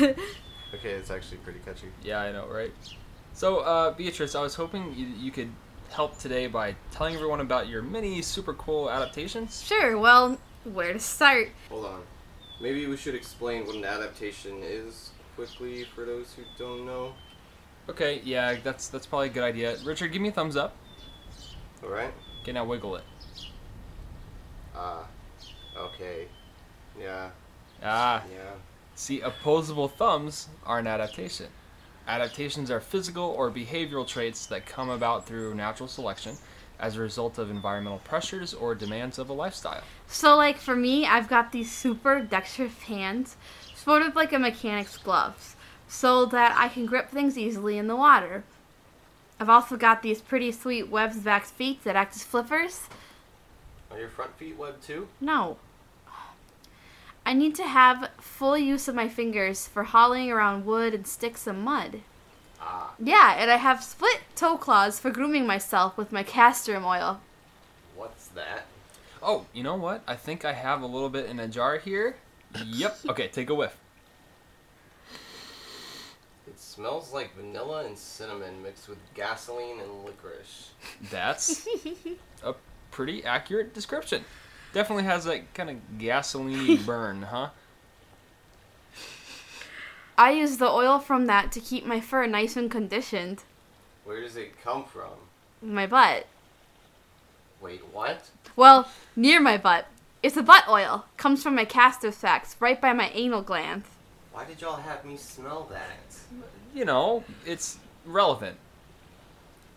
Okay, 0.73 0.89
it's 0.89 1.11
actually 1.11 1.37
pretty 1.37 1.59
catchy. 1.59 1.87
Yeah, 2.01 2.21
I 2.21 2.31
know, 2.31 2.47
right? 2.47 2.73
So, 3.33 3.59
uh, 3.59 3.91
Beatrice, 3.91 4.33
I 4.33 4.41
was 4.41 4.55
hoping 4.55 4.93
you, 4.95 5.05
you 5.05 5.31
could 5.31 5.51
help 5.91 6.17
today 6.17 6.47
by 6.47 6.75
telling 6.91 7.13
everyone 7.13 7.41
about 7.41 7.67
your 7.67 7.83
many 7.83 8.23
super 8.23 8.53
cool 8.53 8.89
adaptations. 8.89 9.63
Sure, 9.63 9.97
well, 9.99 10.39
where 10.63 10.93
to 10.93 10.99
start? 10.99 11.49
Hold 11.69 11.85
on. 11.85 12.01
Maybe 12.59 12.87
we 12.87 12.97
should 12.97 13.13
explain 13.13 13.67
what 13.67 13.75
an 13.75 13.85
adaptation 13.85 14.61
is 14.63 15.11
quickly 15.35 15.85
for 15.95 16.05
those 16.05 16.33
who 16.33 16.43
don't 16.57 16.85
know. 16.85 17.13
Okay, 17.89 18.21
yeah, 18.23 18.55
that's 18.63 18.87
that's 18.87 19.05
probably 19.05 19.27
a 19.27 19.31
good 19.31 19.43
idea. 19.43 19.77
Richard, 19.83 20.09
give 20.11 20.21
me 20.21 20.29
a 20.29 20.31
thumbs 20.31 20.55
up. 20.55 20.75
Alright? 21.83 22.13
Okay, 22.41 22.51
now 22.53 22.65
wiggle 22.65 22.95
it. 22.95 23.03
Ah. 24.75 25.05
okay. 25.77 26.27
Yeah. 26.99 27.29
Ah, 27.83 28.23
Yeah. 28.33 28.51
see, 28.95 29.21
opposable 29.21 29.87
thumbs 29.87 30.47
are 30.65 30.79
an 30.79 30.87
adaptation. 30.87 31.47
Adaptations 32.07 32.69
are 32.71 32.79
physical 32.79 33.23
or 33.23 33.49
behavioral 33.51 34.07
traits 34.07 34.45
that 34.47 34.65
come 34.65 34.89
about 34.89 35.25
through 35.25 35.53
natural 35.55 35.87
selection 35.87 36.35
as 36.79 36.97
a 36.97 36.99
result 37.01 37.37
of 37.37 37.49
environmental 37.49 37.99
pressures 37.99 38.53
or 38.53 38.75
demands 38.75 39.17
of 39.19 39.29
a 39.29 39.33
lifestyle. 39.33 39.81
So, 40.07 40.35
like 40.35 40.57
for 40.57 40.75
me, 40.75 41.05
I've 41.05 41.29
got 41.29 41.51
these 41.51 41.71
super 41.71 42.19
dexterous 42.21 42.77
hands, 42.83 43.37
sort 43.83 44.01
of 44.01 44.15
like 44.15 44.31
a 44.31 44.39
mechanic's 44.39 44.97
gloves, 44.97 45.55
so 45.87 46.25
that 46.27 46.55
I 46.57 46.69
can 46.69 46.85
grip 46.85 47.09
things 47.09 47.37
easily 47.37 47.77
in 47.77 47.87
the 47.87 47.95
water. 47.95 48.43
I've 49.39 49.49
also 49.49 49.75
got 49.75 50.01
these 50.01 50.21
pretty 50.21 50.51
sweet 50.51 50.89
webs 50.89 51.17
back 51.17 51.45
feet 51.45 51.83
that 51.83 51.95
act 51.95 52.15
as 52.15 52.23
flippers. 52.23 52.87
Are 53.91 53.99
your 53.99 54.09
front 54.09 54.35
feet 54.37 54.57
webbed 54.57 54.83
too? 54.83 55.07
No. 55.19 55.57
I 57.25 57.33
need 57.33 57.55
to 57.55 57.63
have 57.63 58.09
full 58.19 58.57
use 58.57 58.87
of 58.87 58.95
my 58.95 59.07
fingers 59.07 59.67
for 59.67 59.83
hauling 59.83 60.31
around 60.31 60.65
wood 60.65 60.93
and 60.93 61.07
sticks 61.07 61.47
and 61.47 61.61
mud. 61.61 62.01
Ah. 62.61 62.93
Yeah, 62.99 63.35
and 63.37 63.51
I 63.51 63.57
have 63.57 63.83
split 63.83 64.21
toe 64.35 64.57
claws 64.57 64.99
for 64.99 65.09
grooming 65.09 65.45
myself 65.45 65.97
with 65.97 66.11
my 66.11 66.23
castor 66.23 66.75
oil. 66.83 67.21
What's 67.95 68.27
that? 68.29 68.65
Oh, 69.21 69.45
you 69.53 69.63
know 69.63 69.75
what? 69.75 70.01
I 70.07 70.15
think 70.15 70.43
I 70.43 70.53
have 70.53 70.81
a 70.81 70.85
little 70.85 71.09
bit 71.09 71.27
in 71.27 71.39
a 71.39 71.47
jar 71.47 71.77
here. 71.77 72.15
Yep. 72.65 72.99
Okay, 73.09 73.27
take 73.27 73.49
a 73.49 73.55
whiff. 73.55 73.77
It 76.47 76.59
smells 76.59 77.13
like 77.13 77.35
vanilla 77.35 77.85
and 77.85 77.97
cinnamon 77.97 78.61
mixed 78.61 78.89
with 78.89 78.99
gasoline 79.15 79.79
and 79.79 80.05
licorice. 80.05 80.71
That's 81.09 81.67
a 82.43 82.53
pretty 82.91 83.23
accurate 83.23 83.73
description. 83.73 84.23
Definitely 84.73 85.03
has 85.05 85.23
that 85.25 85.53
kind 85.53 85.69
of 85.69 85.97
gasoline 85.97 86.83
burn, 86.85 87.23
huh? 87.23 87.49
I 90.17 90.31
use 90.31 90.57
the 90.57 90.69
oil 90.69 90.99
from 90.99 91.25
that 91.27 91.51
to 91.53 91.59
keep 91.59 91.85
my 91.85 91.99
fur 91.99 92.27
nice 92.27 92.55
and 92.55 92.69
conditioned. 92.69 93.43
Where 94.05 94.21
does 94.21 94.35
it 94.35 94.61
come 94.63 94.85
from? 94.85 95.11
My 95.61 95.87
butt. 95.87 96.27
Wait, 97.61 97.81
what? 97.91 98.29
Well, 98.55 98.89
near 99.15 99.39
my 99.39 99.57
butt. 99.57 99.87
It's 100.23 100.37
a 100.37 100.41
butt 100.41 100.69
oil. 100.69 101.05
Comes 101.17 101.43
from 101.43 101.55
my 101.55 101.65
castor 101.65 102.11
sacs, 102.11 102.55
right 102.61 102.79
by 102.79 102.93
my 102.93 103.09
anal 103.13 103.41
gland. 103.41 103.83
Why 104.31 104.45
did 104.45 104.61
y'all 104.61 104.77
have 104.77 105.03
me 105.03 105.17
smell 105.17 105.67
that? 105.69 106.15
You 106.73 106.85
know, 106.85 107.25
it's 107.45 107.77
relevant. 108.05 108.57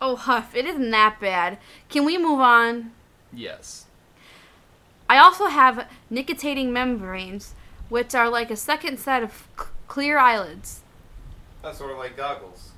Oh, 0.00 0.14
Huff, 0.14 0.54
it 0.54 0.64
isn't 0.64 0.90
that 0.92 1.18
bad. 1.20 1.58
Can 1.88 2.04
we 2.04 2.16
move 2.16 2.38
on? 2.38 2.92
Yes. 3.32 3.86
I 5.10 5.18
also 5.18 5.46
have 5.46 5.88
nictitating 6.10 6.72
membranes, 6.72 7.54
which 7.88 8.14
are 8.14 8.28
like 8.28 8.50
a 8.50 8.56
second 8.56 8.98
set 8.98 9.22
of 9.22 9.48
c- 9.58 9.66
clear 9.88 10.16
eyelids. 10.18 10.82
That's 11.62 11.78
sort 11.78 11.90
of 11.90 11.98
like 11.98 12.16
goggles. 12.16 12.70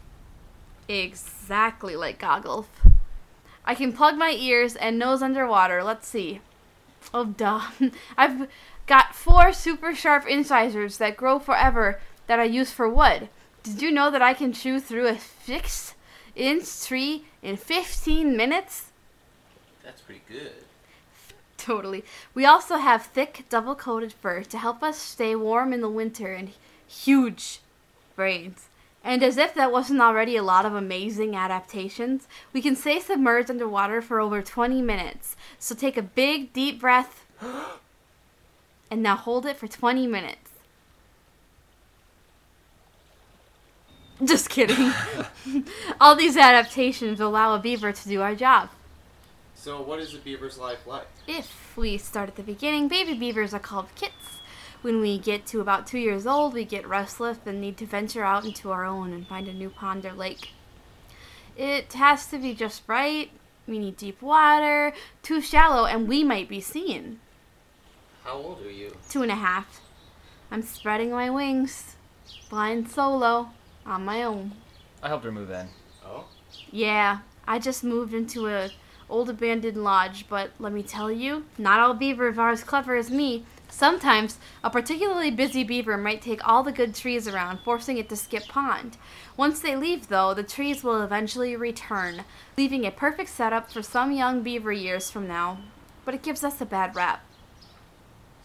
Exactly 0.88 1.96
like 1.96 2.18
goggles. 2.18 2.66
I 3.64 3.74
can 3.74 3.92
plug 3.92 4.16
my 4.16 4.30
ears 4.30 4.74
and 4.74 4.98
nose 4.98 5.22
underwater. 5.22 5.84
Let's 5.84 6.08
see. 6.08 6.40
Oh, 7.12 7.24
duh. 7.24 7.62
I've 8.16 8.48
got 8.86 9.14
four 9.14 9.52
super 9.52 9.94
sharp 9.94 10.26
incisors 10.26 10.98
that 10.98 11.16
grow 11.16 11.38
forever 11.38 12.00
that 12.26 12.38
I 12.38 12.44
use 12.44 12.70
for 12.70 12.88
wood. 12.88 13.28
Did 13.62 13.82
you 13.82 13.90
know 13.90 14.10
that 14.10 14.22
I 14.22 14.34
can 14.34 14.52
chew 14.52 14.80
through 14.80 15.06
a 15.08 15.18
six 15.18 15.94
inch 16.34 16.86
tree 16.86 17.24
in 17.42 17.56
15 17.56 18.36
minutes? 18.36 18.92
That's 19.82 20.00
pretty 20.00 20.22
good. 20.28 20.52
Totally. 21.56 22.04
We 22.34 22.46
also 22.46 22.76
have 22.76 23.06
thick, 23.06 23.44
double 23.48 23.74
coated 23.74 24.12
fur 24.12 24.42
to 24.42 24.58
help 24.58 24.82
us 24.82 24.96
stay 24.96 25.34
warm 25.34 25.72
in 25.72 25.80
the 25.80 25.88
winter 25.88 26.32
and 26.32 26.52
huge 26.86 27.60
brains. 28.16 28.67
And 29.04 29.22
as 29.22 29.36
if 29.36 29.54
that 29.54 29.72
wasn't 29.72 30.00
already 30.00 30.36
a 30.36 30.42
lot 30.42 30.66
of 30.66 30.74
amazing 30.74 31.34
adaptations, 31.34 32.26
we 32.52 32.60
can 32.60 32.76
stay 32.76 33.00
submerged 33.00 33.50
underwater 33.50 34.02
for 34.02 34.20
over 34.20 34.42
20 34.42 34.82
minutes. 34.82 35.36
So 35.58 35.74
take 35.74 35.96
a 35.96 36.02
big, 36.02 36.52
deep 36.52 36.80
breath 36.80 37.24
and 38.90 39.02
now 39.02 39.16
hold 39.16 39.46
it 39.46 39.56
for 39.56 39.68
20 39.68 40.06
minutes. 40.06 40.50
Just 44.24 44.50
kidding. 44.50 44.92
All 46.00 46.16
these 46.16 46.36
adaptations 46.36 47.20
allow 47.20 47.54
a 47.54 47.58
beaver 47.58 47.92
to 47.92 48.08
do 48.08 48.20
our 48.20 48.34
job. 48.34 48.70
So, 49.54 49.80
what 49.80 49.98
is 49.98 50.14
a 50.14 50.18
beaver's 50.18 50.58
life 50.58 50.86
like? 50.86 51.06
If 51.26 51.76
we 51.76 51.98
start 51.98 52.28
at 52.28 52.36
the 52.36 52.42
beginning, 52.42 52.88
baby 52.88 53.14
beavers 53.14 53.52
are 53.52 53.60
called 53.60 53.86
kits. 53.96 54.38
When 54.80 55.00
we 55.00 55.18
get 55.18 55.44
to 55.46 55.60
about 55.60 55.86
two 55.86 55.98
years 55.98 56.26
old, 56.26 56.54
we 56.54 56.64
get 56.64 56.86
restless 56.86 57.38
and 57.44 57.60
need 57.60 57.76
to 57.78 57.86
venture 57.86 58.24
out 58.24 58.44
into 58.44 58.70
our 58.70 58.84
own 58.84 59.12
and 59.12 59.26
find 59.26 59.48
a 59.48 59.52
new 59.52 59.70
pond 59.70 60.06
or 60.06 60.12
lake. 60.12 60.52
It 61.56 61.92
has 61.94 62.26
to 62.28 62.38
be 62.38 62.54
just 62.54 62.82
right. 62.86 63.30
We 63.66 63.78
need 63.78 63.96
deep 63.96 64.22
water, 64.22 64.94
too 65.22 65.40
shallow, 65.40 65.84
and 65.84 66.08
we 66.08 66.22
might 66.22 66.48
be 66.48 66.60
seen. 66.60 67.18
How 68.24 68.34
old 68.34 68.64
are 68.64 68.70
you? 68.70 68.96
Two 69.10 69.22
and 69.22 69.32
a 69.32 69.36
half. 69.36 69.80
I'm 70.50 70.62
spreading 70.62 71.10
my 71.10 71.28
wings, 71.28 71.96
flying 72.48 72.86
solo, 72.86 73.50
on 73.84 74.04
my 74.04 74.22
own. 74.22 74.52
I 75.02 75.08
helped 75.08 75.24
her 75.24 75.32
move 75.32 75.50
in. 75.50 75.68
Oh? 76.04 76.26
Yeah, 76.70 77.18
I 77.46 77.58
just 77.58 77.82
moved 77.82 78.14
into 78.14 78.48
a 78.48 78.70
old 79.10 79.28
abandoned 79.28 79.82
lodge, 79.82 80.26
but 80.28 80.50
let 80.58 80.72
me 80.72 80.82
tell 80.82 81.10
you, 81.10 81.44
not 81.56 81.80
all 81.80 81.94
beavers 81.94 82.38
are 82.38 82.50
as 82.50 82.62
clever 82.62 82.94
as 82.94 83.10
me. 83.10 83.44
Sometimes 83.78 84.40
a 84.64 84.70
particularly 84.70 85.30
busy 85.30 85.62
beaver 85.62 85.96
might 85.96 86.20
take 86.20 86.46
all 86.46 86.64
the 86.64 86.72
good 86.72 86.96
trees 86.96 87.28
around, 87.28 87.60
forcing 87.60 87.96
it 87.96 88.08
to 88.08 88.16
skip 88.16 88.48
pond. 88.48 88.96
Once 89.36 89.60
they 89.60 89.76
leave, 89.76 90.08
though, 90.08 90.34
the 90.34 90.42
trees 90.42 90.82
will 90.82 91.00
eventually 91.00 91.54
return, 91.54 92.24
leaving 92.56 92.84
a 92.84 92.90
perfect 92.90 93.30
setup 93.30 93.70
for 93.70 93.80
some 93.80 94.10
young 94.10 94.42
beaver 94.42 94.72
years 94.72 95.12
from 95.12 95.28
now. 95.28 95.58
But 96.04 96.14
it 96.14 96.24
gives 96.24 96.42
us 96.42 96.60
a 96.60 96.66
bad 96.66 96.96
rap. 96.96 97.20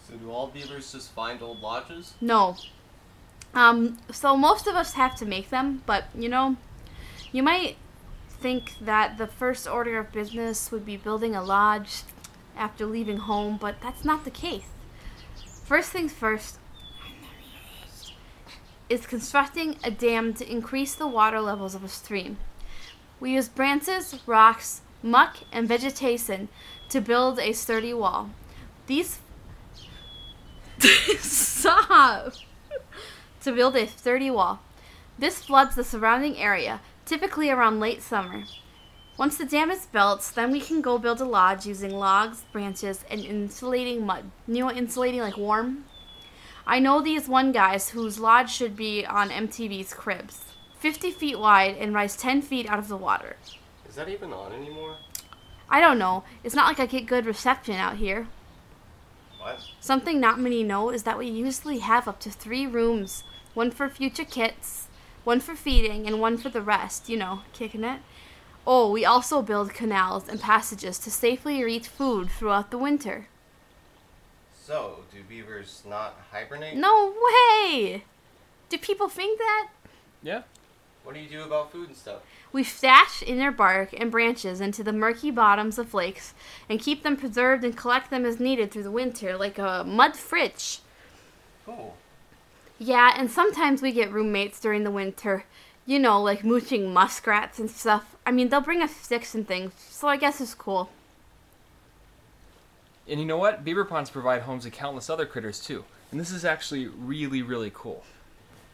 So, 0.08 0.14
do 0.18 0.30
all 0.30 0.50
beavers 0.50 0.92
just 0.92 1.12
find 1.14 1.42
old 1.42 1.64
lodges? 1.64 2.14
No. 2.22 2.56
Um, 3.56 3.98
so 4.12 4.38
most 4.38 4.68
of 4.68 4.76
us 4.76 4.94
have 4.94 5.16
to 5.16 5.26
make 5.26 5.50
them, 5.50 5.82
but 5.88 6.04
you 6.16 6.30
know, 6.30 6.58
you 7.32 7.42
might 7.42 7.78
think 8.30 8.76
that 8.80 9.18
the 9.18 9.26
first 9.26 9.68
order 9.68 9.98
of 9.98 10.12
business 10.12 10.72
would 10.72 10.86
be 10.86 10.96
building 10.96 11.36
a 11.36 11.44
lodge 11.44 12.04
after 12.56 12.86
leaving 12.86 13.18
home, 13.18 13.58
but 13.60 13.82
that's 13.82 14.06
not 14.06 14.26
the 14.26 14.30
case. 14.30 14.66
First 15.64 15.92
things 15.92 16.12
first 16.12 16.60
is 18.90 19.08
constructing 19.08 19.78
a 19.84 19.90
dam 19.90 20.34
to 20.34 20.52
increase 20.52 20.94
the 20.94 21.08
water 21.08 21.40
levels 21.40 21.74
of 21.74 21.84
a 21.84 21.88
stream. 21.88 22.38
We 23.20 23.32
use 23.32 23.48
branches, 23.48 24.20
rocks, 24.28 24.82
muck, 25.02 25.38
and 25.52 25.68
vegetation 25.68 26.50
to 26.90 27.00
build 27.00 27.40
a 27.40 27.54
sturdy 27.54 27.94
wall. 27.94 28.30
These 28.88 29.20
stop 31.20 32.34
to 33.42 33.52
build 33.52 33.78
a 33.78 33.88
sturdy 33.88 34.30
wall. 34.30 34.60
This 35.18 35.42
floods 35.44 35.76
the 35.76 35.84
surrounding 35.86 36.38
area, 36.38 36.82
typically 37.06 37.50
around 37.50 37.80
late 37.80 38.04
summer. 38.04 38.44
Once 39.16 39.38
the 39.38 39.46
dam 39.46 39.70
is 39.70 39.86
built, 39.86 40.32
then 40.36 40.52
we 40.52 40.60
can 40.60 40.82
go 40.82 40.98
build 40.98 41.22
a 41.22 41.26
lodge 41.26 41.68
using 41.68 41.94
logs, 41.94 42.46
branches, 42.52 43.06
and 43.12 43.24
insulating 43.24 44.06
mud. 44.06 44.24
You 44.48 44.60
know, 44.60 44.72
insulating 44.72 45.22
like 45.22 45.38
warm. 45.38 45.86
I 46.66 46.80
know 46.80 47.02
these 47.02 47.28
one 47.28 47.52
guys 47.52 47.90
whose 47.90 48.20
lodge 48.20 48.52
should 48.52 48.76
be 48.76 49.06
on 49.06 49.30
MTV's 49.30 49.94
Cribs, 49.94 50.46
50 50.80 51.12
feet 51.12 51.38
wide 51.38 51.76
and 51.78 51.94
rise 51.94 52.16
10 52.16 52.42
feet 52.42 52.68
out 52.68 52.80
of 52.80 52.88
the 52.88 52.98
water. 52.98 53.36
Is 53.88 53.96
that 53.96 54.10
even 54.10 54.34
on 54.34 54.52
anymore? 54.54 54.98
I 55.70 55.80
don't 55.80 56.00
know. 56.00 56.24
It's 56.44 56.56
not 56.56 56.68
like 56.68 56.80
I 56.80 56.86
get 56.86 57.06
good 57.06 57.26
reception 57.26 57.76
out 57.76 57.98
here. 57.98 58.28
What? 59.40 59.60
Something 59.80 60.20
not 60.20 60.40
many 60.40 60.64
know 60.64 60.90
is 60.90 61.04
that 61.04 61.18
we 61.18 61.28
usually 61.28 61.80
have 61.80 62.08
up 62.08 62.20
to 62.22 62.32
three 62.32 62.66
rooms 62.66 63.24
one 63.54 63.70
for 63.70 63.88
future 63.88 64.26
kits, 64.26 64.88
one 65.24 65.40
for 65.40 65.54
feeding, 65.54 66.08
and 66.08 66.20
one 66.20 66.38
for 66.38 66.50
the 66.50 66.62
rest, 66.62 67.08
you 67.08 67.18
know, 67.18 67.42
kicking 67.54 67.84
it. 67.84 68.00
Oh, 68.66 68.92
we 68.92 69.04
also 69.04 69.42
build 69.42 69.74
canals 69.74 70.30
and 70.30 70.40
passages 70.40 70.98
to 71.00 71.12
safely 71.12 71.64
reach 71.64 71.88
food 71.88 72.30
throughout 72.30 72.72
the 72.72 72.78
winter. 72.78 73.28
So, 74.66 75.00
do 75.14 75.22
beavers 75.28 75.84
not 75.86 76.16
hibernate? 76.32 76.78
No 76.78 77.14
way! 77.22 78.06
Do 78.70 78.78
people 78.78 79.10
think 79.10 79.38
that? 79.38 79.70
Yeah. 80.22 80.44
What 81.04 81.16
do 81.16 81.22
you 81.22 81.28
do 81.28 81.44
about 81.44 81.74
food 81.74 81.90
and 81.90 81.98
stuff? 81.98 82.22
We 82.54 82.64
stash 82.64 83.22
in 83.22 83.38
their 83.38 83.52
bark 83.52 83.90
and 84.00 84.10
branches 84.10 84.62
into 84.62 84.84
the 84.84 84.94
murky 84.94 85.32
bottoms 85.32 85.78
of 85.78 85.94
lakes 85.94 86.34
and 86.70 86.80
keep 86.80 87.04
them 87.04 87.18
preserved 87.18 87.66
and 87.66 87.76
collect 87.76 88.10
them 88.10 88.24
as 88.24 88.40
needed 88.40 88.72
through 88.72 88.84
the 88.84 88.92
winter, 88.92 89.36
like 89.38 89.58
a 89.58 89.84
mud 89.86 90.16
fridge. 90.16 90.80
Cool. 91.66 91.98
Yeah, 92.80 93.14
and 93.18 93.30
sometimes 93.30 93.82
we 93.82 93.92
get 93.92 94.14
roommates 94.14 94.60
during 94.62 94.86
the 94.86 94.92
winter. 94.92 95.44
You 95.86 96.00
know, 96.00 96.22
like 96.22 96.44
mooching 96.44 96.94
muskrats 96.94 97.60
and 97.60 97.70
stuff. 97.70 98.16
I 98.26 98.32
mean, 98.32 98.50
they'll 98.50 98.62
bring 98.62 98.82
us 98.82 98.96
sticks 98.96 99.36
and 99.36 99.48
things, 99.48 99.74
so 99.90 100.08
I 100.08 100.18
guess 100.18 100.40
it's 100.40 100.54
cool. 100.54 100.90
And 103.08 103.20
you 103.20 103.26
know 103.26 103.38
what? 103.38 103.66
Beaver 103.66 103.84
ponds 103.84 104.10
provide 104.10 104.44
homes 104.44 104.64
to 104.64 104.72
countless 104.72 105.10
other 105.10 105.26
critters 105.26 105.60
too. 105.60 105.84
And 106.12 106.20
this 106.20 106.32
is 106.32 106.46
actually 106.46 106.88
really, 106.88 107.42
really 107.42 107.72
cool. 107.74 108.04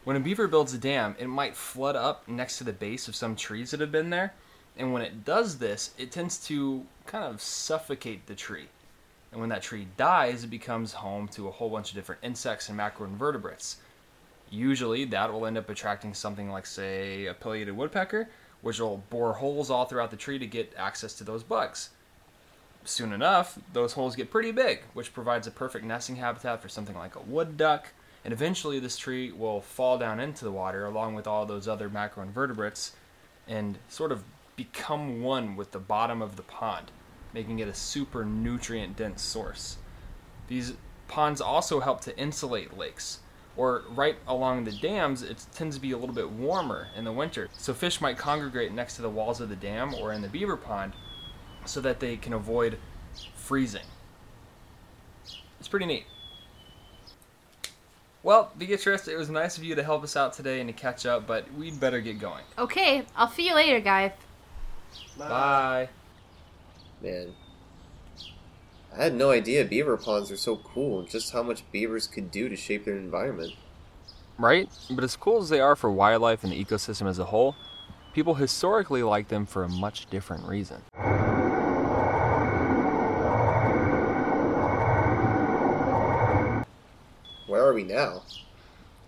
When 0.04 0.16
a 0.16 0.20
beaver 0.20 0.46
builds 0.46 0.72
a 0.72 0.78
dam, 0.78 1.16
it 1.18 1.26
might 1.26 1.56
flood 1.56 1.96
up 1.96 2.26
next 2.28 2.58
to 2.58 2.64
the 2.64 2.72
base 2.72 3.08
of 3.08 3.16
some 3.16 3.34
trees 3.34 3.70
that 3.70 3.80
have 3.80 3.92
been 3.92 4.10
there. 4.10 4.32
And 4.76 4.92
when 4.92 5.02
it 5.02 5.24
does 5.24 5.58
this, 5.58 5.92
it 5.98 6.12
tends 6.12 6.38
to 6.46 6.86
kind 7.06 7.24
of 7.24 7.42
suffocate 7.42 8.26
the 8.26 8.34
tree. 8.34 8.68
And 9.32 9.40
when 9.40 9.50
that 9.50 9.62
tree 9.62 9.88
dies, 9.96 10.44
it 10.44 10.48
becomes 10.48 10.92
home 10.92 11.28
to 11.28 11.48
a 11.48 11.50
whole 11.50 11.70
bunch 11.70 11.90
of 11.90 11.96
different 11.96 12.22
insects 12.24 12.68
and 12.68 12.78
macroinvertebrates. 12.78 13.76
Usually, 14.50 15.04
that 15.06 15.32
will 15.32 15.46
end 15.46 15.56
up 15.56 15.70
attracting 15.70 16.14
something 16.14 16.50
like, 16.50 16.66
say, 16.66 17.26
a 17.26 17.34
pileated 17.34 17.76
woodpecker, 17.76 18.28
which 18.62 18.80
will 18.80 19.02
bore 19.10 19.34
holes 19.34 19.70
all 19.70 19.84
throughout 19.84 20.10
the 20.10 20.16
tree 20.16 20.38
to 20.38 20.46
get 20.46 20.74
access 20.76 21.14
to 21.14 21.24
those 21.24 21.42
bugs 21.42 21.90
soon 22.84 23.12
enough, 23.12 23.58
those 23.72 23.92
holes 23.92 24.16
get 24.16 24.30
pretty 24.30 24.52
big, 24.52 24.82
which 24.94 25.12
provides 25.12 25.46
a 25.46 25.50
perfect 25.50 25.84
nesting 25.84 26.16
habitat 26.16 26.62
for 26.62 26.68
something 26.68 26.96
like 26.96 27.16
a 27.16 27.20
wood 27.20 27.56
duck. 27.56 27.88
And 28.24 28.32
eventually, 28.32 28.78
this 28.78 28.96
tree 28.96 29.32
will 29.32 29.60
fall 29.60 29.98
down 29.98 30.20
into 30.20 30.44
the 30.44 30.52
water 30.52 30.84
along 30.84 31.14
with 31.14 31.26
all 31.26 31.46
those 31.46 31.66
other 31.66 31.88
macroinvertebrates 31.88 32.90
and 33.48 33.78
sort 33.88 34.12
of 34.12 34.24
become 34.56 35.22
one 35.22 35.56
with 35.56 35.70
the 35.70 35.78
bottom 35.78 36.20
of 36.20 36.36
the 36.36 36.42
pond, 36.42 36.90
making 37.32 37.60
it 37.60 37.68
a 37.68 37.74
super 37.74 38.24
nutrient 38.24 38.96
dense 38.96 39.22
source. 39.22 39.78
These 40.48 40.74
ponds 41.08 41.40
also 41.40 41.80
help 41.80 42.02
to 42.02 42.18
insulate 42.18 42.76
lakes. 42.76 43.20
Or 43.60 43.82
right 43.90 44.16
along 44.26 44.64
the 44.64 44.72
dams, 44.72 45.22
it 45.22 45.44
tends 45.52 45.76
to 45.76 45.82
be 45.82 45.92
a 45.92 45.98
little 45.98 46.14
bit 46.14 46.30
warmer 46.30 46.88
in 46.96 47.04
the 47.04 47.12
winter. 47.12 47.50
So 47.52 47.74
fish 47.74 48.00
might 48.00 48.16
congregate 48.16 48.72
next 48.72 48.96
to 48.96 49.02
the 49.02 49.10
walls 49.10 49.38
of 49.38 49.50
the 49.50 49.56
dam 49.56 49.92
or 49.92 50.14
in 50.14 50.22
the 50.22 50.30
beaver 50.30 50.56
pond 50.56 50.94
so 51.66 51.82
that 51.82 52.00
they 52.00 52.16
can 52.16 52.32
avoid 52.32 52.78
freezing. 53.34 53.84
It's 55.58 55.68
pretty 55.68 55.84
neat. 55.84 56.06
Well, 58.22 58.50
Beatrice, 58.56 59.08
it 59.08 59.18
was 59.18 59.28
nice 59.28 59.58
of 59.58 59.64
you 59.64 59.74
to 59.74 59.82
help 59.82 60.04
us 60.04 60.16
out 60.16 60.32
today 60.32 60.60
and 60.60 60.68
to 60.70 60.72
catch 60.72 61.04
up, 61.04 61.26
but 61.26 61.52
we'd 61.52 61.78
better 61.78 62.00
get 62.00 62.18
going. 62.18 62.44
Okay, 62.56 63.04
I'll 63.14 63.28
see 63.28 63.46
you 63.46 63.54
later, 63.54 63.80
guys. 63.80 64.12
Bye. 65.18 65.90
Man. 67.02 67.34
I 68.92 69.04
had 69.04 69.14
no 69.14 69.30
idea 69.30 69.64
beaver 69.64 69.96
ponds 69.96 70.32
are 70.32 70.36
so 70.36 70.56
cool 70.56 71.00
and 71.00 71.08
just 71.08 71.32
how 71.32 71.44
much 71.44 71.62
beavers 71.70 72.08
could 72.08 72.30
do 72.30 72.48
to 72.48 72.56
shape 72.56 72.84
their 72.84 72.96
environment. 72.96 73.52
Right? 74.36 74.68
But 74.90 75.04
as 75.04 75.16
cool 75.16 75.40
as 75.40 75.48
they 75.48 75.60
are 75.60 75.76
for 75.76 75.90
wildlife 75.90 76.42
and 76.42 76.52
the 76.52 76.64
ecosystem 76.64 77.08
as 77.08 77.18
a 77.18 77.26
whole, 77.26 77.54
people 78.14 78.34
historically 78.34 79.02
like 79.02 79.28
them 79.28 79.46
for 79.46 79.62
a 79.62 79.68
much 79.68 80.10
different 80.10 80.44
reason. 80.44 80.82
Where 87.46 87.64
are 87.64 87.74
we 87.74 87.84
now? 87.84 88.22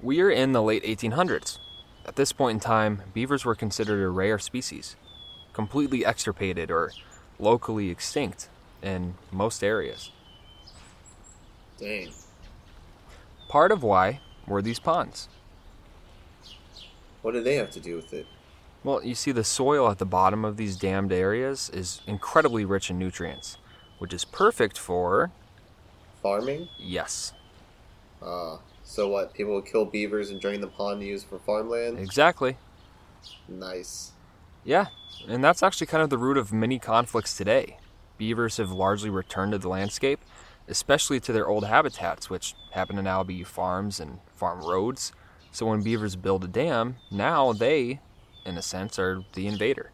We 0.00 0.20
are 0.20 0.30
in 0.30 0.52
the 0.52 0.62
late 0.62 0.84
1800s. 0.84 1.58
At 2.06 2.16
this 2.16 2.32
point 2.32 2.56
in 2.56 2.60
time, 2.60 3.02
beavers 3.12 3.44
were 3.44 3.54
considered 3.54 4.04
a 4.04 4.08
rare 4.08 4.38
species, 4.38 4.96
completely 5.52 6.04
extirpated 6.04 6.70
or 6.70 6.92
locally 7.38 7.90
extinct 7.90 8.48
in 8.82 9.14
most 9.30 9.62
areas. 9.62 10.10
Dang. 11.78 12.10
Part 13.48 13.72
of 13.72 13.82
why 13.82 14.20
were 14.46 14.62
these 14.62 14.78
ponds. 14.78 15.28
What 17.22 17.32
do 17.32 17.42
they 17.42 17.54
have 17.56 17.70
to 17.72 17.80
do 17.80 17.96
with 17.96 18.12
it? 18.12 18.26
Well, 18.84 19.04
you 19.04 19.14
see, 19.14 19.30
the 19.30 19.44
soil 19.44 19.88
at 19.90 19.98
the 19.98 20.06
bottom 20.06 20.44
of 20.44 20.56
these 20.56 20.76
dammed 20.76 21.12
areas 21.12 21.70
is 21.70 22.00
incredibly 22.06 22.64
rich 22.64 22.90
in 22.90 22.98
nutrients, 22.98 23.58
which 23.98 24.12
is 24.12 24.24
perfect 24.24 24.76
for, 24.76 25.30
Farming? 26.20 26.68
yes, 26.78 27.32
Ah, 28.20 28.60
so 28.84 29.08
what? 29.08 29.34
People 29.34 29.54
would 29.54 29.66
kill 29.66 29.84
beavers 29.84 30.30
and 30.30 30.40
drain 30.40 30.60
the 30.60 30.66
pond 30.68 31.00
to 31.00 31.06
use 31.06 31.22
for 31.24 31.38
farmland? 31.40 31.98
exactly. 31.98 32.56
Nice. 33.48 34.12
Yeah, 34.64 34.86
and 35.28 35.42
that's 35.42 35.62
actually 35.62 35.88
kind 35.88 36.02
of 36.02 36.10
the 36.10 36.18
root 36.18 36.36
of 36.36 36.52
many 36.52 36.78
conflicts 36.78 37.36
today. 37.36 37.78
Beavers 38.18 38.56
have 38.58 38.70
largely 38.70 39.10
returned 39.10 39.52
to 39.52 39.58
the 39.58 39.68
landscape, 39.68 40.20
especially 40.68 41.20
to 41.20 41.32
their 41.32 41.48
old 41.48 41.66
habitats, 41.66 42.30
which 42.30 42.54
happen 42.72 42.96
to 42.96 43.02
now 43.02 43.22
be 43.22 43.42
farms 43.42 44.00
and 44.00 44.18
farm 44.34 44.60
roads. 44.62 45.12
So 45.50 45.66
when 45.66 45.82
beavers 45.82 46.16
build 46.16 46.44
a 46.44 46.48
dam, 46.48 46.96
now 47.10 47.52
they, 47.52 48.00
in 48.46 48.56
a 48.56 48.62
sense, 48.62 48.98
are 48.98 49.22
the 49.34 49.46
invader. 49.46 49.90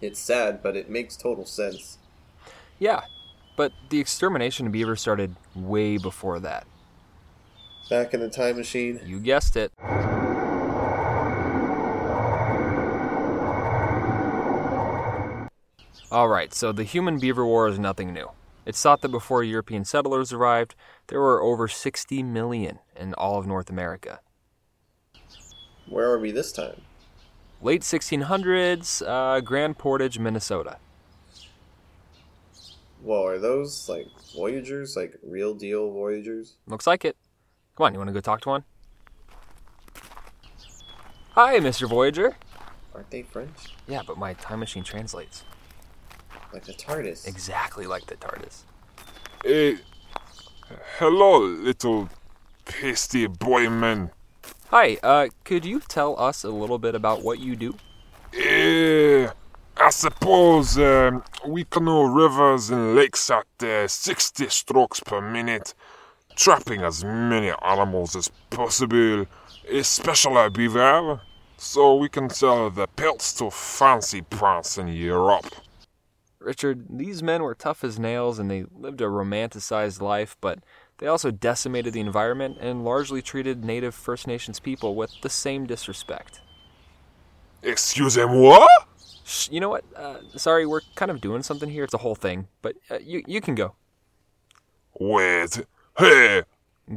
It's 0.00 0.18
sad, 0.18 0.62
but 0.62 0.76
it 0.76 0.90
makes 0.90 1.16
total 1.16 1.46
sense. 1.46 1.98
Yeah, 2.78 3.02
but 3.56 3.72
the 3.90 4.00
extermination 4.00 4.66
of 4.66 4.72
beavers 4.72 5.00
started 5.00 5.36
way 5.54 5.96
before 5.96 6.40
that. 6.40 6.66
Back 7.88 8.14
in 8.14 8.20
the 8.20 8.30
time 8.30 8.56
machine. 8.56 9.00
You 9.04 9.20
guessed 9.20 9.56
it. 9.56 9.72
Alright, 16.12 16.52
so 16.52 16.72
the 16.72 16.84
human 16.84 17.18
beaver 17.18 17.46
war 17.46 17.68
is 17.68 17.78
nothing 17.78 18.12
new. 18.12 18.32
It's 18.66 18.82
thought 18.82 19.00
that 19.00 19.08
before 19.08 19.42
European 19.42 19.86
settlers 19.86 20.30
arrived, 20.30 20.74
there 21.06 21.18
were 21.18 21.40
over 21.40 21.68
60 21.68 22.22
million 22.22 22.80
in 22.94 23.14
all 23.14 23.38
of 23.38 23.46
North 23.46 23.70
America. 23.70 24.20
Where 25.88 26.10
are 26.10 26.18
we 26.18 26.30
this 26.30 26.52
time? 26.52 26.82
Late 27.62 27.80
1600s, 27.80 29.02
uh, 29.06 29.40
Grand 29.40 29.78
Portage, 29.78 30.18
Minnesota. 30.18 30.76
Whoa, 33.00 33.24
are 33.24 33.38
those 33.38 33.88
like 33.88 34.08
Voyageurs? 34.34 34.94
Like 34.94 35.18
real 35.22 35.54
deal 35.54 35.90
Voyageurs? 35.92 36.56
Looks 36.66 36.86
like 36.86 37.06
it. 37.06 37.16
Come 37.74 37.86
on, 37.86 37.94
you 37.94 37.98
want 37.98 38.08
to 38.08 38.14
go 38.14 38.20
talk 38.20 38.42
to 38.42 38.50
one? 38.50 38.64
Hi, 41.30 41.58
Mr. 41.58 41.88
Voyageur. 41.88 42.34
Aren't 42.94 43.08
they 43.08 43.22
French? 43.22 43.72
Yeah, 43.88 44.02
but 44.06 44.18
my 44.18 44.34
time 44.34 44.58
machine 44.60 44.84
translates 44.84 45.44
Like 46.52 46.64
the 46.64 46.72
TARDIS. 46.74 47.26
exactly 47.26 47.86
like 47.86 48.06
the 48.06 48.16
TARDIS. 48.16 48.64
Eh, 49.46 49.76
hello, 50.98 51.38
little 51.38 52.10
pasty 52.66 53.26
boy 53.26 53.70
man. 53.70 54.10
Hi, 54.68 54.98
uh, 55.02 55.28
could 55.44 55.64
you 55.64 55.80
tell 55.80 56.18
us 56.20 56.44
a 56.44 56.50
little 56.50 56.78
bit 56.78 56.94
about 56.94 57.22
what 57.22 57.38
you 57.38 57.56
do? 57.56 57.74
Eh, 58.34 59.30
as 59.78 59.96
suppose 59.96 60.78
um, 60.78 61.24
we 61.46 61.64
canoe 61.64 62.06
rivers 62.06 62.70
and 62.70 62.94
lakes 62.94 63.30
at 63.30 63.46
uh, 63.62 63.88
60 63.88 64.48
strokes 64.50 65.00
per 65.00 65.20
minute, 65.22 65.74
trapping 66.36 66.82
as 66.82 67.02
many 67.02 67.50
animals 67.62 68.14
as 68.14 68.28
possible, 68.50 69.26
especially 69.70 70.50
beaver, 70.50 71.20
so 71.56 71.96
we 71.96 72.08
can 72.10 72.28
sell 72.28 72.68
the 72.68 72.86
pelts 72.88 73.32
to 73.34 73.50
fancy 73.50 74.20
pants 74.20 74.76
in 74.76 74.88
Europe. 74.88 75.46
Richard, 76.44 76.86
these 76.90 77.22
men 77.22 77.42
were 77.42 77.54
tough 77.54 77.84
as 77.84 77.98
nails 77.98 78.38
and 78.38 78.50
they 78.50 78.64
lived 78.76 79.00
a 79.00 79.04
romanticized 79.04 80.00
life, 80.00 80.36
but 80.40 80.58
they 80.98 81.06
also 81.06 81.30
decimated 81.30 81.92
the 81.92 82.00
environment 82.00 82.58
and 82.60 82.84
largely 82.84 83.22
treated 83.22 83.64
native 83.64 83.94
First 83.94 84.26
Nations 84.26 84.60
people 84.60 84.94
with 84.94 85.12
the 85.22 85.28
same 85.30 85.66
disrespect. 85.66 86.40
Excusez-moi? 87.62 88.66
Shh, 89.24 89.48
you 89.50 89.60
know 89.60 89.68
what? 89.70 89.84
Uh, 89.96 90.16
sorry, 90.36 90.66
we're 90.66 90.80
kind 90.96 91.10
of 91.10 91.20
doing 91.20 91.42
something 91.42 91.70
here. 91.70 91.84
It's 91.84 91.94
a 91.94 91.98
whole 91.98 92.14
thing, 92.16 92.48
but 92.60 92.76
uh, 92.90 92.98
you, 93.00 93.22
you 93.26 93.40
can 93.40 93.54
go. 93.54 93.74
Wait. 94.98 95.64
Hey, 95.98 96.42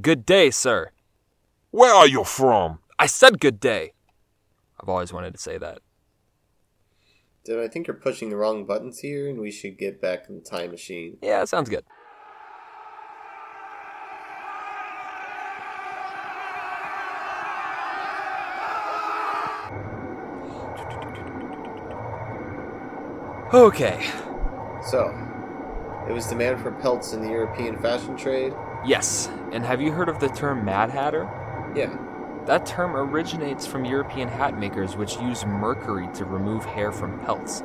Good 0.02 0.26
day, 0.26 0.50
sir. 0.52 0.92
where 1.72 1.94
are 1.94 2.08
you 2.08 2.24
from? 2.24 2.80
I 2.98 3.06
said 3.06 3.40
good 3.40 3.60
day. 3.60 3.94
I've 4.80 4.90
always 4.90 5.14
wanted 5.14 5.34
to 5.34 5.40
say 5.40 5.58
that. 5.58 5.80
Dude, 7.46 7.64
I 7.64 7.68
think 7.68 7.86
you're 7.86 7.96
pushing 7.96 8.32
the 8.32 8.38
wrong 8.38 8.66
buttons 8.66 9.00
here, 9.00 9.30
and 9.30 9.40
we 9.40 9.52
should 9.52 9.78
get 9.78 10.02
back 10.02 10.28
in 10.28 10.36
the 10.36 10.42
time 10.42 10.72
machine. 10.72 11.18
Yeah, 11.22 11.46
sounds 11.46 11.70
good. 11.70 11.86
Okay. 23.54 24.04
So, 24.90 25.14
it 26.10 26.14
was 26.14 26.26
demand 26.26 26.60
for 26.60 26.72
pelts 26.72 27.14
in 27.14 27.22
the 27.22 27.30
European 27.30 27.78
fashion 27.78 28.18
trade? 28.18 28.54
Yes. 28.84 29.30
And 29.52 29.64
have 29.64 29.80
you 29.80 29.92
heard 29.92 30.10
of 30.10 30.20
the 30.20 30.30
term 30.30 30.66
Mad 30.66 30.90
Hatter? 30.90 31.30
Yeah. 31.76 31.96
That 32.46 32.68
term 32.68 32.96
originates 32.96 33.66
from 33.66 33.86
European 33.86 34.28
hat 34.28 34.56
makers 34.56 34.96
which 34.96 35.18
use 35.18 35.44
mercury 35.48 36.08
to 36.14 36.26
remove 36.26 36.64
hair 36.64 36.92
from 36.92 37.20
pelts. 37.22 37.64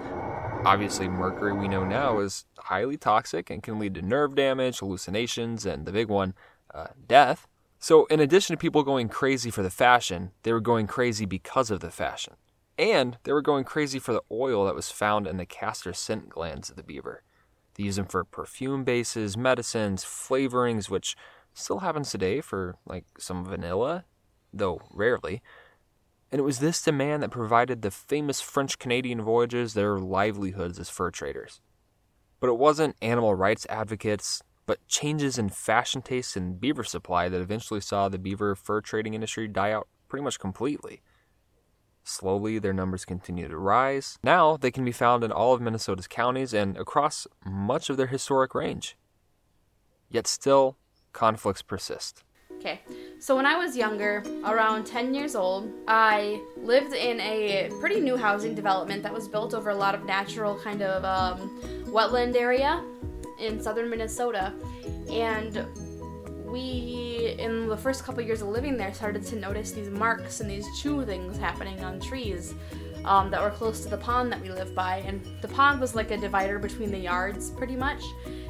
Obviously, 0.65 1.07
mercury 1.07 1.53
we 1.53 1.69
know 1.69 1.85
now 1.85 2.21
is 2.21 2.47
highly 2.59 2.97
toxic 2.97 3.51
and 3.51 3.63
can 3.63 3.79
lead 3.79 3.95
to 3.95 4.03
nerve 4.03 4.35
damage, 4.35 4.79
hallucinations, 4.79 5.67
and 5.67 5.85
the 5.85 5.93
big 5.93 6.09
one, 6.09 6.33
uh, 6.75 6.89
death. 7.07 7.47
So, 7.79 8.07
in 8.07 8.21
addition 8.21 8.55
to 8.55 8.61
people 8.61 8.83
going 8.83 9.11
crazy 9.11 9.51
for 9.51 9.63
the 9.63 9.71
fashion, 9.71 10.31
they 10.45 10.53
were 10.53 10.61
going 10.61 10.87
crazy 10.87 11.27
because 11.27 11.71
of 11.71 11.81
the 11.81 11.91
fashion. 11.91 12.35
And 12.79 13.19
they 13.25 13.35
were 13.35 13.43
going 13.43 13.65
crazy 13.65 13.99
for 13.99 14.15
the 14.15 14.23
oil 14.33 14.65
that 14.65 14.75
was 14.75 14.91
found 14.91 15.27
in 15.27 15.37
the 15.37 15.45
castor 15.45 15.93
scent 15.93 16.31
glands 16.31 16.71
of 16.71 16.77
the 16.77 16.83
beaver. 16.83 17.23
They 17.75 17.85
use 17.85 17.97
them 17.97 18.07
for 18.07 18.25
perfume 18.25 18.85
bases, 18.85 19.37
medicines, 19.37 20.05
flavorings, 20.05 20.89
which 20.89 21.17
still 21.53 21.81
happens 21.81 22.11
today 22.11 22.41
for 22.41 22.77
like 22.87 23.05
some 23.19 23.45
vanilla, 23.45 24.05
though 24.53 24.83
rarely. 24.91 25.43
And 26.33 26.39
it 26.39 26.45
was 26.45 26.61
this 26.61 26.83
demand 26.83 27.23
that 27.23 27.31
provided 27.31 27.83
the 27.83 27.91
famous 27.91 28.41
French 28.41 28.79
Canadian 28.79 29.23
voyages 29.23 29.75
their 29.75 29.99
livelihoods 29.99 30.79
as 30.79 30.89
fur 30.89 31.11
traders. 31.11 31.61
But 32.39 32.49
it 32.49 32.59
wasn't 32.59 32.97
animal 33.03 33.35
rights 33.35 33.67
advocates, 33.69 34.43
but 34.67 34.87
changes 34.87 35.39
in 35.39 35.49
fashion 35.49 36.03
tastes 36.03 36.37
and 36.37 36.61
beaver 36.61 36.85
supply 36.85 37.29
that 37.29 37.41
eventually 37.41 37.81
saw 37.81 38.09
the 38.09 38.19
beaver 38.19 38.55
fur 38.55 38.81
trading 38.81 39.15
industry 39.15 39.49
die 39.49 39.73
out 39.73 39.89
pretty 40.09 40.23
much 40.23 40.39
completely. 40.39 41.03
Slowly, 42.05 42.59
their 42.59 42.73
numbers 42.73 43.05
continue 43.05 43.49
to 43.49 43.59
rise. 43.59 44.19
Now, 44.23 44.57
they 44.57 44.71
can 44.71 44.85
be 44.85 44.93
found 44.93 45.23
in 45.23 45.33
all 45.33 45.53
of 45.53 45.61
Minnesota's 45.61 46.07
counties 46.07 46.55
and 46.55 46.77
across 46.77 47.27
much 47.45 47.91
of 47.91 47.97
their 47.97 48.07
historic 48.07 48.55
range. 48.55 48.97
Yet 50.09 50.27
still, 50.27 50.77
conflicts 51.13 51.63
persist. 51.63 52.25
Okay, 52.57 52.81
so 53.19 53.35
when 53.35 53.47
I 53.47 53.57
was 53.57 53.75
younger, 53.75 54.23
around 54.45 54.85
10 54.85 55.15
years 55.15 55.35
old, 55.35 55.73
I 55.89 56.43
lived 56.59 56.93
in 56.93 57.19
a 57.21 57.71
pretty 57.81 58.01
new 58.01 58.19
housing 58.19 58.55
development 58.55 59.03
that 59.03 59.13
was 59.13 59.27
built 59.29 59.55
over 59.55 59.71
a 59.71 59.75
lot 59.75 59.95
of 59.95 60.05
natural 60.05 60.59
kind 60.59 60.83
of 60.83 61.05
um, 61.05 61.59
wetland 61.87 62.37
area 62.37 62.85
in 63.39 63.63
southern 63.63 63.89
Minnesota. 63.89 64.53
And 65.11 65.67
we, 66.45 67.35
in 67.39 67.69
the 67.69 67.77
first 67.77 68.05
couple 68.05 68.23
years 68.23 68.43
of 68.43 68.49
living 68.49 68.77
there, 68.77 68.93
started 68.93 69.25
to 69.27 69.37
notice 69.37 69.73
these 69.73 69.89
marks 69.89 70.41
and 70.41 70.51
these 70.51 70.67
chew 70.81 71.05
things 71.05 71.39
happening 71.39 71.83
on 71.83 72.01
trees 72.01 72.55
um, 73.05 73.31
that 73.31 73.41
were 73.41 73.51
close 73.51 73.81
to 73.85 73.89
the 73.89 73.97
pond 73.97 74.33
that 74.33 74.41
we 74.41 74.51
lived 74.51 74.75
by. 74.75 74.99
And 74.99 75.25
the 75.41 75.49
pond 75.49 75.81
was 75.81 75.95
like 75.95 76.11
a 76.11 76.17
divider 76.17 76.59
between 76.59 76.91
the 76.91 76.99
yards, 76.99 77.51
pretty 77.51 77.77
much. 77.77 78.03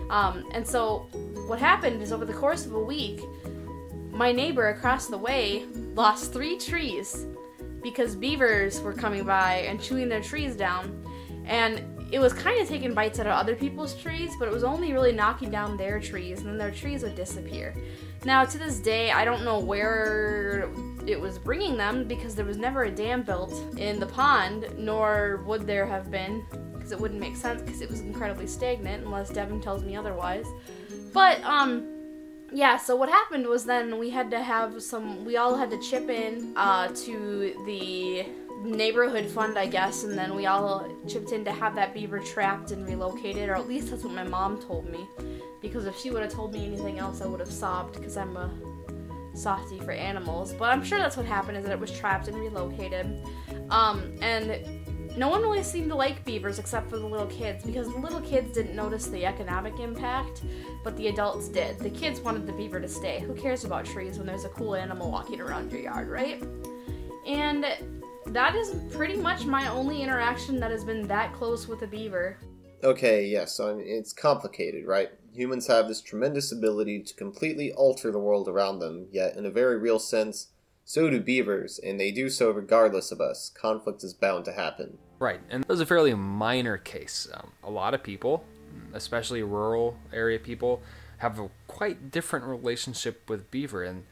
Um, 0.08 0.48
and 0.52 0.66
so, 0.66 1.06
what 1.46 1.60
happened 1.60 2.02
is 2.02 2.10
over 2.10 2.24
the 2.24 2.32
course 2.32 2.66
of 2.66 2.74
a 2.74 2.82
week, 2.82 3.20
my 4.20 4.30
neighbor 4.32 4.68
across 4.68 5.06
the 5.06 5.16
way 5.16 5.64
lost 5.94 6.30
three 6.30 6.58
trees 6.58 7.26
because 7.82 8.14
beavers 8.14 8.78
were 8.82 8.92
coming 8.92 9.24
by 9.24 9.60
and 9.66 9.80
chewing 9.80 10.10
their 10.10 10.20
trees 10.20 10.54
down. 10.54 11.02
And 11.46 11.82
it 12.12 12.18
was 12.18 12.34
kind 12.34 12.60
of 12.60 12.68
taking 12.68 12.92
bites 12.92 13.18
out 13.18 13.26
of 13.26 13.32
other 13.32 13.56
people's 13.56 13.94
trees, 13.94 14.32
but 14.38 14.46
it 14.46 14.52
was 14.52 14.62
only 14.62 14.92
really 14.92 15.12
knocking 15.12 15.50
down 15.50 15.78
their 15.78 15.98
trees, 15.98 16.40
and 16.40 16.48
then 16.48 16.58
their 16.58 16.70
trees 16.70 17.02
would 17.02 17.14
disappear. 17.14 17.74
Now, 18.26 18.44
to 18.44 18.58
this 18.58 18.78
day, 18.78 19.10
I 19.10 19.24
don't 19.24 19.42
know 19.42 19.58
where 19.58 20.70
it 21.06 21.18
was 21.18 21.38
bringing 21.38 21.78
them 21.78 22.06
because 22.06 22.34
there 22.34 22.44
was 22.44 22.58
never 22.58 22.82
a 22.82 22.90
dam 22.90 23.22
built 23.22 23.54
in 23.78 23.98
the 23.98 24.06
pond, 24.06 24.66
nor 24.76 25.42
would 25.46 25.66
there 25.66 25.86
have 25.86 26.10
been, 26.10 26.44
because 26.74 26.92
it 26.92 27.00
wouldn't 27.00 27.20
make 27.20 27.36
sense 27.36 27.62
because 27.62 27.80
it 27.80 27.88
was 27.88 28.00
incredibly 28.00 28.46
stagnant, 28.46 29.02
unless 29.02 29.30
Devon 29.30 29.62
tells 29.62 29.82
me 29.82 29.96
otherwise. 29.96 30.44
But, 31.14 31.42
um, 31.42 31.99
yeah, 32.52 32.76
so 32.76 32.96
what 32.96 33.08
happened 33.08 33.46
was 33.46 33.64
then 33.64 33.98
we 33.98 34.10
had 34.10 34.30
to 34.32 34.42
have 34.42 34.82
some, 34.82 35.24
we 35.24 35.36
all 35.36 35.56
had 35.56 35.70
to 35.70 35.78
chip 35.80 36.08
in 36.08 36.52
uh, 36.56 36.88
to 36.88 37.54
the 37.66 38.26
neighborhood 38.62 39.26
fund, 39.26 39.58
I 39.58 39.66
guess, 39.66 40.04
and 40.04 40.18
then 40.18 40.34
we 40.34 40.46
all 40.46 40.86
chipped 41.08 41.32
in 41.32 41.44
to 41.44 41.52
have 41.52 41.74
that 41.76 41.94
beaver 41.94 42.18
trapped 42.18 42.72
and 42.72 42.86
relocated, 42.86 43.48
or 43.48 43.54
at 43.54 43.68
least 43.68 43.90
that's 43.90 44.04
what 44.04 44.12
my 44.12 44.24
mom 44.24 44.60
told 44.60 44.90
me. 44.90 45.06
Because 45.62 45.86
if 45.86 45.96
she 45.98 46.10
would 46.10 46.22
have 46.22 46.32
told 46.32 46.52
me 46.52 46.66
anything 46.66 46.98
else, 46.98 47.20
I 47.20 47.26
would 47.26 47.40
have 47.40 47.52
sobbed 47.52 47.94
because 47.94 48.16
I'm 48.16 48.36
a 48.36 48.50
softy 49.34 49.78
for 49.78 49.92
animals. 49.92 50.52
But 50.52 50.70
I'm 50.70 50.84
sure 50.84 50.98
that's 50.98 51.16
what 51.16 51.26
happened 51.26 51.58
is 51.58 51.64
that 51.64 51.72
it 51.72 51.80
was 51.80 51.90
trapped 51.90 52.28
and 52.28 52.36
relocated. 52.36 53.24
Um, 53.70 54.14
and 54.20 54.79
no 55.16 55.28
one 55.28 55.42
really 55.42 55.62
seemed 55.62 55.88
to 55.90 55.94
like 55.94 56.24
beavers 56.24 56.58
except 56.58 56.88
for 56.88 56.98
the 56.98 57.06
little 57.06 57.26
kids 57.26 57.64
because 57.64 57.88
the 57.88 57.98
little 57.98 58.20
kids 58.20 58.52
didn't 58.52 58.76
notice 58.76 59.06
the 59.06 59.26
economic 59.26 59.78
impact, 59.80 60.42
but 60.84 60.96
the 60.96 61.08
adults 61.08 61.48
did. 61.48 61.78
The 61.78 61.90
kids 61.90 62.20
wanted 62.20 62.46
the 62.46 62.52
beaver 62.52 62.80
to 62.80 62.88
stay. 62.88 63.20
Who 63.20 63.34
cares 63.34 63.64
about 63.64 63.84
trees 63.84 64.18
when 64.18 64.26
there's 64.26 64.44
a 64.44 64.50
cool 64.50 64.74
animal 64.74 65.10
walking 65.10 65.40
around 65.40 65.72
your 65.72 65.80
yard, 65.80 66.08
right? 66.08 66.42
And 67.26 67.66
that 68.26 68.54
is 68.54 68.74
pretty 68.94 69.16
much 69.16 69.44
my 69.44 69.68
only 69.68 70.02
interaction 70.02 70.60
that 70.60 70.70
has 70.70 70.84
been 70.84 71.06
that 71.08 71.32
close 71.32 71.66
with 71.66 71.82
a 71.82 71.86
beaver. 71.86 72.38
Okay, 72.82 73.26
yes, 73.26 73.60
I 73.60 73.74
mean, 73.74 73.84
it's 73.86 74.12
complicated, 74.12 74.86
right? 74.86 75.10
Humans 75.34 75.66
have 75.66 75.86
this 75.86 76.00
tremendous 76.00 76.50
ability 76.50 77.02
to 77.02 77.14
completely 77.14 77.72
alter 77.72 78.10
the 78.10 78.18
world 78.18 78.48
around 78.48 78.78
them, 78.78 79.06
yet, 79.10 79.36
in 79.36 79.44
a 79.44 79.50
very 79.50 79.78
real 79.78 79.98
sense, 79.98 80.49
so 80.90 81.08
do 81.08 81.20
beavers, 81.20 81.78
and 81.78 82.00
they 82.00 82.10
do 82.10 82.28
so 82.28 82.50
regardless 82.50 83.12
of 83.12 83.20
us. 83.20 83.48
Conflict 83.48 84.02
is 84.02 84.12
bound 84.12 84.44
to 84.44 84.50
happen. 84.50 84.98
Right, 85.20 85.40
and 85.48 85.62
that 85.62 85.68
was 85.68 85.80
a 85.80 85.86
fairly 85.86 86.12
minor 86.14 86.78
case. 86.78 87.28
Um, 87.32 87.52
a 87.62 87.70
lot 87.70 87.94
of 87.94 88.02
people, 88.02 88.42
especially 88.92 89.44
rural 89.44 89.96
area 90.12 90.40
people, 90.40 90.82
have 91.18 91.38
a 91.38 91.48
quite 91.68 92.10
different 92.10 92.44
relationship 92.44 93.30
with 93.30 93.52
beaver. 93.52 93.84
And 93.84 94.02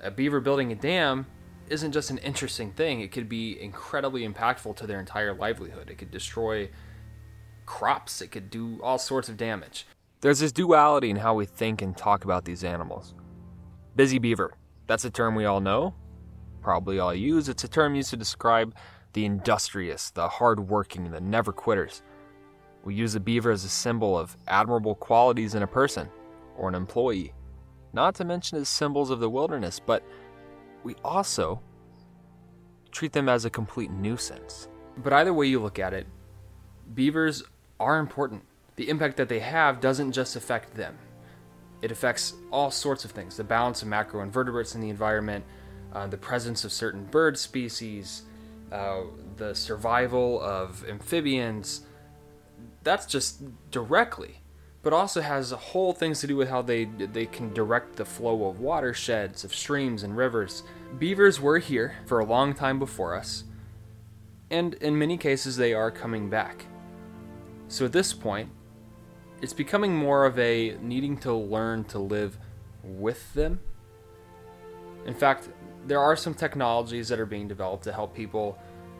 a 0.00 0.10
beaver 0.10 0.40
building 0.40 0.72
a 0.72 0.74
dam 0.74 1.26
isn't 1.68 1.92
just 1.92 2.08
an 2.08 2.16
interesting 2.16 2.72
thing, 2.72 3.02
it 3.02 3.12
could 3.12 3.28
be 3.28 3.60
incredibly 3.60 4.26
impactful 4.26 4.74
to 4.76 4.86
their 4.86 5.00
entire 5.00 5.34
livelihood. 5.34 5.90
It 5.90 5.98
could 5.98 6.10
destroy 6.10 6.70
crops, 7.66 8.22
it 8.22 8.28
could 8.28 8.48
do 8.48 8.80
all 8.82 8.96
sorts 8.96 9.28
of 9.28 9.36
damage. 9.36 9.86
There's 10.22 10.38
this 10.38 10.52
duality 10.52 11.10
in 11.10 11.16
how 11.16 11.34
we 11.34 11.44
think 11.44 11.82
and 11.82 11.94
talk 11.94 12.24
about 12.24 12.46
these 12.46 12.64
animals. 12.64 13.12
Busy 13.94 14.18
beaver, 14.18 14.54
that's 14.86 15.04
a 15.04 15.10
term 15.10 15.34
we 15.34 15.44
all 15.44 15.60
know, 15.60 15.92
probably 16.62 16.98
all 16.98 17.14
use. 17.14 17.48
It's 17.48 17.64
a 17.64 17.68
term 17.68 17.94
used 17.94 18.10
to 18.10 18.16
describe 18.16 18.74
the 19.12 19.24
industrious, 19.24 20.10
the 20.10 20.28
hardworking, 20.28 21.10
the 21.10 21.20
never 21.20 21.52
quitters. 21.52 22.02
We 22.84 22.94
use 22.94 23.12
the 23.12 23.20
beaver 23.20 23.50
as 23.50 23.64
a 23.64 23.68
symbol 23.68 24.18
of 24.18 24.36
admirable 24.48 24.94
qualities 24.94 25.54
in 25.54 25.62
a 25.62 25.66
person 25.66 26.08
or 26.56 26.68
an 26.68 26.74
employee, 26.74 27.32
not 27.92 28.14
to 28.16 28.24
mention 28.24 28.58
as 28.58 28.68
symbols 28.68 29.10
of 29.10 29.20
the 29.20 29.30
wilderness, 29.30 29.80
but 29.80 30.02
we 30.82 30.94
also 31.04 31.60
treat 32.90 33.12
them 33.12 33.28
as 33.28 33.44
a 33.44 33.50
complete 33.50 33.90
nuisance. 33.90 34.68
But 34.98 35.12
either 35.12 35.32
way 35.32 35.46
you 35.46 35.60
look 35.60 35.78
at 35.78 35.94
it, 35.94 36.06
beavers 36.94 37.42
are 37.78 37.98
important. 37.98 38.42
The 38.76 38.88
impact 38.88 39.16
that 39.18 39.28
they 39.28 39.40
have 39.40 39.80
doesn't 39.80 40.12
just 40.12 40.36
affect 40.36 40.74
them, 40.74 40.98
it 41.82 41.90
affects 41.90 42.34
all 42.50 42.70
sorts 42.70 43.04
of 43.04 43.10
things 43.10 43.36
the 43.36 43.44
balance 43.44 43.82
of 43.82 43.88
macroinvertebrates 43.88 44.74
in 44.74 44.80
the 44.80 44.90
environment, 44.90 45.44
uh, 45.92 46.06
the 46.06 46.16
presence 46.16 46.64
of 46.64 46.72
certain 46.72 47.04
bird 47.04 47.38
species, 47.38 48.22
uh, 48.70 49.02
the 49.36 49.54
survival 49.54 50.40
of 50.40 50.84
amphibians, 50.88 51.82
that's 52.82 53.06
just 53.06 53.42
directly, 53.70 54.40
but 54.82 54.92
also 54.92 55.20
has 55.20 55.52
a 55.52 55.56
whole 55.56 55.92
things 55.92 56.20
to 56.20 56.26
do 56.26 56.36
with 56.36 56.48
how 56.48 56.62
they 56.62 56.84
they 56.84 57.26
can 57.26 57.52
direct 57.52 57.96
the 57.96 58.04
flow 58.04 58.48
of 58.48 58.60
watersheds, 58.60 59.44
of 59.44 59.54
streams 59.54 60.02
and 60.02 60.16
rivers. 60.16 60.62
Beavers 60.98 61.40
were 61.40 61.58
here 61.58 61.96
for 62.06 62.18
a 62.18 62.24
long 62.24 62.54
time 62.54 62.78
before 62.78 63.14
us, 63.14 63.44
and 64.50 64.74
in 64.74 64.98
many 64.98 65.16
cases 65.16 65.56
they 65.56 65.74
are 65.74 65.90
coming 65.90 66.28
back. 66.30 66.66
So 67.68 67.84
at 67.84 67.92
this 67.92 68.12
point, 68.12 68.50
it's 69.40 69.52
becoming 69.52 69.96
more 69.96 70.24
of 70.24 70.38
a 70.38 70.76
needing 70.80 71.16
to 71.18 71.34
learn 71.34 71.84
to 71.84 71.98
live 71.98 72.38
with 72.82 73.32
them. 73.34 73.60
In 75.06 75.14
fact, 75.14 75.48
there 75.86 76.00
are 76.00 76.16
some 76.16 76.34
technologies 76.34 77.08
that 77.08 77.18
are 77.18 77.26
being 77.26 77.48
developed 77.48 77.84
to 77.84 77.92
help 77.92 78.14
people 78.14 78.58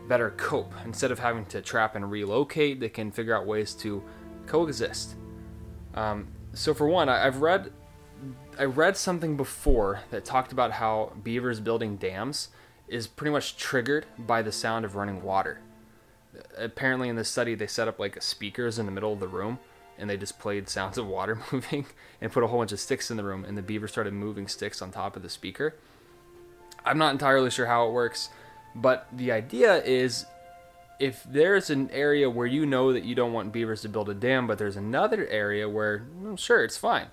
better 0.08 0.30
cope. 0.30 0.72
Instead 0.84 1.10
of 1.10 1.18
having 1.18 1.44
to 1.46 1.62
trap 1.62 1.94
and 1.94 2.10
relocate, 2.10 2.80
they 2.80 2.88
can 2.88 3.10
figure 3.10 3.36
out 3.36 3.46
ways 3.46 3.74
to 3.74 4.02
coexist. 4.46 5.14
Um, 5.94 6.28
so, 6.52 6.74
for 6.74 6.88
one, 6.88 7.08
I, 7.08 7.26
I've 7.26 7.40
read 7.40 7.72
I 8.58 8.64
read 8.64 8.96
something 8.96 9.36
before 9.36 10.00
that 10.10 10.24
talked 10.24 10.52
about 10.52 10.72
how 10.72 11.12
beavers 11.22 11.58
building 11.58 11.96
dams 11.96 12.48
is 12.86 13.06
pretty 13.06 13.32
much 13.32 13.56
triggered 13.56 14.06
by 14.18 14.42
the 14.42 14.52
sound 14.52 14.84
of 14.84 14.94
running 14.94 15.22
water. 15.22 15.60
Apparently, 16.56 17.08
in 17.08 17.16
this 17.16 17.28
study, 17.28 17.54
they 17.54 17.66
set 17.66 17.88
up 17.88 17.98
like 17.98 18.22
speakers 18.22 18.78
in 18.78 18.86
the 18.86 18.92
middle 18.92 19.12
of 19.12 19.20
the 19.20 19.28
room 19.28 19.58
and 19.98 20.08
they 20.08 20.16
just 20.16 20.38
played 20.38 20.68
sounds 20.68 20.98
of 20.98 21.06
water 21.06 21.38
moving 21.52 21.86
and 22.20 22.32
put 22.32 22.42
a 22.42 22.46
whole 22.46 22.58
bunch 22.58 22.72
of 22.72 22.80
sticks 22.80 23.10
in 23.10 23.16
the 23.16 23.24
room, 23.24 23.44
and 23.44 23.56
the 23.56 23.62
beaver 23.62 23.86
started 23.86 24.12
moving 24.12 24.48
sticks 24.48 24.82
on 24.82 24.90
top 24.90 25.16
of 25.16 25.22
the 25.22 25.28
speaker. 25.28 25.74
I'm 26.84 26.98
not 26.98 27.12
entirely 27.12 27.50
sure 27.50 27.66
how 27.66 27.88
it 27.88 27.92
works, 27.92 28.30
but 28.74 29.06
the 29.12 29.32
idea 29.32 29.82
is 29.82 30.26
if 30.98 31.24
there's 31.24 31.70
an 31.70 31.90
area 31.90 32.30
where 32.30 32.46
you 32.46 32.64
know 32.64 32.92
that 32.92 33.04
you 33.04 33.14
don't 33.14 33.32
want 33.32 33.52
beavers 33.52 33.82
to 33.82 33.88
build 33.88 34.08
a 34.08 34.14
dam, 34.14 34.46
but 34.46 34.58
there's 34.58 34.76
another 34.76 35.26
area 35.26 35.68
where, 35.68 36.06
well, 36.20 36.36
sure, 36.36 36.62
it's 36.62 36.76
fine. 36.76 37.08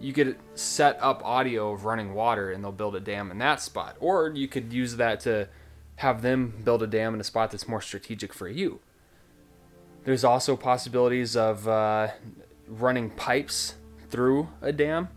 You 0.00 0.12
could 0.12 0.38
set 0.54 0.98
up 1.02 1.22
audio 1.24 1.72
of 1.72 1.84
running 1.84 2.14
water 2.14 2.52
and 2.52 2.64
they'll 2.64 2.72
build 2.72 2.96
a 2.96 3.00
dam 3.00 3.30
in 3.30 3.38
that 3.38 3.60
spot. 3.60 3.96
Or 4.00 4.30
you 4.30 4.48
could 4.48 4.72
use 4.72 4.96
that 4.96 5.20
to 5.20 5.48
have 5.96 6.22
them 6.22 6.54
build 6.64 6.82
a 6.82 6.86
dam 6.86 7.14
in 7.14 7.20
a 7.20 7.24
spot 7.24 7.50
that's 7.50 7.68
more 7.68 7.82
strategic 7.82 8.32
for 8.32 8.48
you. 8.48 8.80
There's 10.04 10.24
also 10.24 10.56
possibilities 10.56 11.36
of 11.36 11.68
uh, 11.68 12.08
running 12.66 13.10
pipes 13.10 13.74
through 14.08 14.48
a 14.62 14.72
dam. 14.72 15.08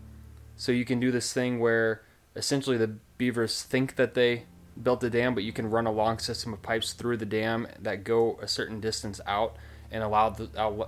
So 0.56 0.70
you 0.70 0.84
can 0.84 1.00
do 1.00 1.10
this 1.10 1.32
thing 1.32 1.60
where 1.60 2.02
essentially 2.36 2.76
the 2.76 2.96
beavers 3.22 3.62
think 3.62 3.94
that 3.94 4.14
they 4.14 4.42
built 4.82 5.04
a 5.04 5.08
dam, 5.08 5.32
but 5.32 5.44
you 5.44 5.52
can 5.52 5.70
run 5.70 5.86
a 5.86 5.92
long 5.92 6.18
system 6.18 6.52
of 6.52 6.60
pipes 6.60 6.92
through 6.92 7.16
the 7.16 7.24
dam 7.24 7.68
that 7.78 8.02
go 8.02 8.36
a 8.42 8.48
certain 8.48 8.80
distance 8.80 9.20
out 9.28 9.54
and 9.92 10.02
allow 10.02 10.28
the 10.28 10.48
uh, 10.60 10.86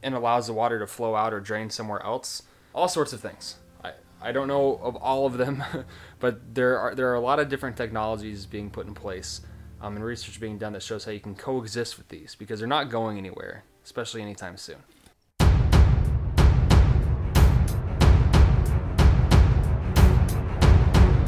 and 0.00 0.14
allows 0.14 0.46
the 0.46 0.52
water 0.52 0.78
to 0.78 0.86
flow 0.86 1.16
out 1.16 1.34
or 1.34 1.40
drain 1.40 1.68
somewhere 1.68 2.00
else. 2.04 2.44
All 2.72 2.86
sorts 2.86 3.12
of 3.12 3.18
things. 3.20 3.56
I, 3.82 3.94
I 4.22 4.30
don't 4.30 4.46
know 4.46 4.78
of 4.80 4.94
all 4.94 5.26
of 5.26 5.38
them, 5.38 5.64
but 6.20 6.54
there 6.54 6.78
are 6.78 6.94
there 6.94 7.10
are 7.10 7.16
a 7.16 7.20
lot 7.20 7.40
of 7.40 7.48
different 7.48 7.76
technologies 7.76 8.46
being 8.46 8.70
put 8.70 8.86
in 8.86 8.94
place 8.94 9.40
um, 9.80 9.96
and 9.96 10.04
research 10.04 10.38
being 10.38 10.56
done 10.56 10.72
that 10.74 10.84
shows 10.84 11.04
how 11.04 11.10
you 11.10 11.18
can 11.18 11.34
coexist 11.34 11.98
with 11.98 12.10
these 12.10 12.36
because 12.36 12.60
they're 12.60 12.68
not 12.68 12.90
going 12.90 13.18
anywhere, 13.18 13.64
especially 13.84 14.22
anytime 14.22 14.56
soon. 14.56 14.84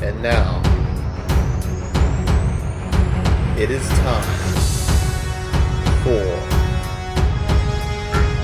And 0.04 0.20
now, 0.20 0.60
it 3.56 3.70
is 3.70 3.88
time 3.88 4.52
for 6.02 6.24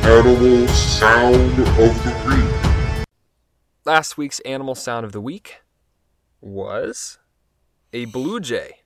Animal 0.06 0.68
Sound 0.68 1.58
of 1.58 2.04
the 2.04 2.14
Week. 2.28 3.04
Last 3.84 4.16
week's 4.16 4.38
animal 4.40 4.76
sound 4.76 5.04
of 5.04 5.10
the 5.10 5.20
week 5.20 5.62
was 6.40 7.18
a 7.92 8.04
blue 8.04 8.38
jay. 8.38 8.82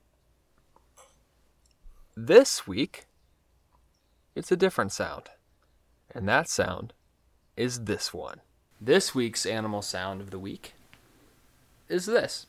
This 2.17 2.67
week, 2.67 3.05
it's 4.35 4.51
a 4.51 4.57
different 4.57 4.93
sound. 4.93 5.29
And 6.15 6.27
that 6.27 6.49
sound 6.49 6.95
is 7.55 7.85
this 7.85 8.15
one. 8.15 8.41
This 8.81 9.15
week's 9.15 9.45
animal 9.45 9.83
sound 9.83 10.23
of 10.23 10.31
the 10.31 10.39
week 10.39 10.73
is 11.91 12.07
this. 12.07 12.47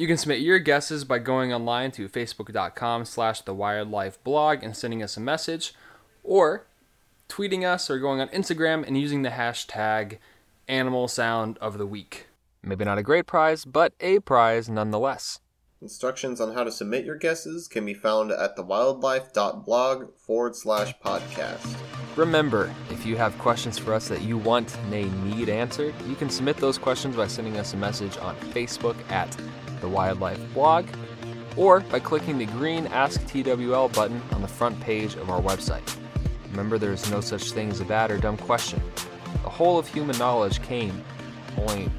You 0.00 0.06
can 0.06 0.16
submit 0.16 0.40
your 0.40 0.58
guesses 0.58 1.04
by 1.04 1.18
going 1.18 1.52
online 1.52 1.90
to 1.90 2.08
facebook.com 2.08 3.04
slash 3.04 3.42
the 3.42 3.52
blog 4.24 4.62
and 4.62 4.74
sending 4.74 5.02
us 5.02 5.18
a 5.18 5.20
message, 5.20 5.74
or 6.24 6.64
tweeting 7.28 7.64
us 7.64 7.90
or 7.90 7.98
going 7.98 8.18
on 8.18 8.28
Instagram 8.28 8.86
and 8.86 8.98
using 8.98 9.20
the 9.20 9.28
hashtag 9.28 10.16
animal 10.66 11.06
sound 11.06 11.58
of 11.58 11.76
the 11.76 11.86
week. 11.86 12.28
Maybe 12.62 12.82
not 12.86 12.96
a 12.96 13.02
great 13.02 13.26
prize, 13.26 13.66
but 13.66 13.92
a 14.00 14.20
prize 14.20 14.70
nonetheless. 14.70 15.40
Instructions 15.82 16.42
on 16.42 16.52
how 16.52 16.62
to 16.62 16.70
submit 16.70 17.06
your 17.06 17.16
guesses 17.16 17.66
can 17.66 17.86
be 17.86 17.94
found 17.94 18.30
at 18.30 18.54
thewildlife.blog 18.54 20.14
forward 20.18 20.54
slash 20.54 20.92
podcast. 21.02 21.74
Remember, 22.16 22.70
if 22.90 23.06
you 23.06 23.16
have 23.16 23.38
questions 23.38 23.78
for 23.78 23.94
us 23.94 24.06
that 24.08 24.20
you 24.20 24.36
want 24.36 24.76
may 24.90 25.04
need 25.04 25.48
answered, 25.48 25.94
you 26.06 26.14
can 26.16 26.28
submit 26.28 26.58
those 26.58 26.76
questions 26.76 27.16
by 27.16 27.26
sending 27.26 27.56
us 27.56 27.72
a 27.72 27.78
message 27.78 28.18
on 28.18 28.36
Facebook 28.52 28.94
at 29.10 29.34
the 29.80 29.88
Wildlife 29.88 30.52
Blog 30.52 30.86
or 31.56 31.80
by 31.80 31.98
clicking 31.98 32.36
the 32.36 32.44
green 32.44 32.86
Ask 32.88 33.18
TWL 33.28 33.88
button 33.94 34.20
on 34.32 34.42
the 34.42 34.48
front 34.48 34.78
page 34.80 35.14
of 35.14 35.30
our 35.30 35.40
website. 35.40 35.96
Remember, 36.50 36.76
there 36.76 36.92
is 36.92 37.10
no 37.10 37.22
such 37.22 37.52
thing 37.52 37.70
as 37.70 37.80
a 37.80 37.86
bad 37.86 38.10
or 38.10 38.18
dumb 38.18 38.36
question. 38.36 38.82
The 39.44 39.48
whole 39.48 39.78
of 39.78 39.88
human 39.88 40.18
knowledge 40.18 40.60
came 40.60 41.02
only. 41.56 41.90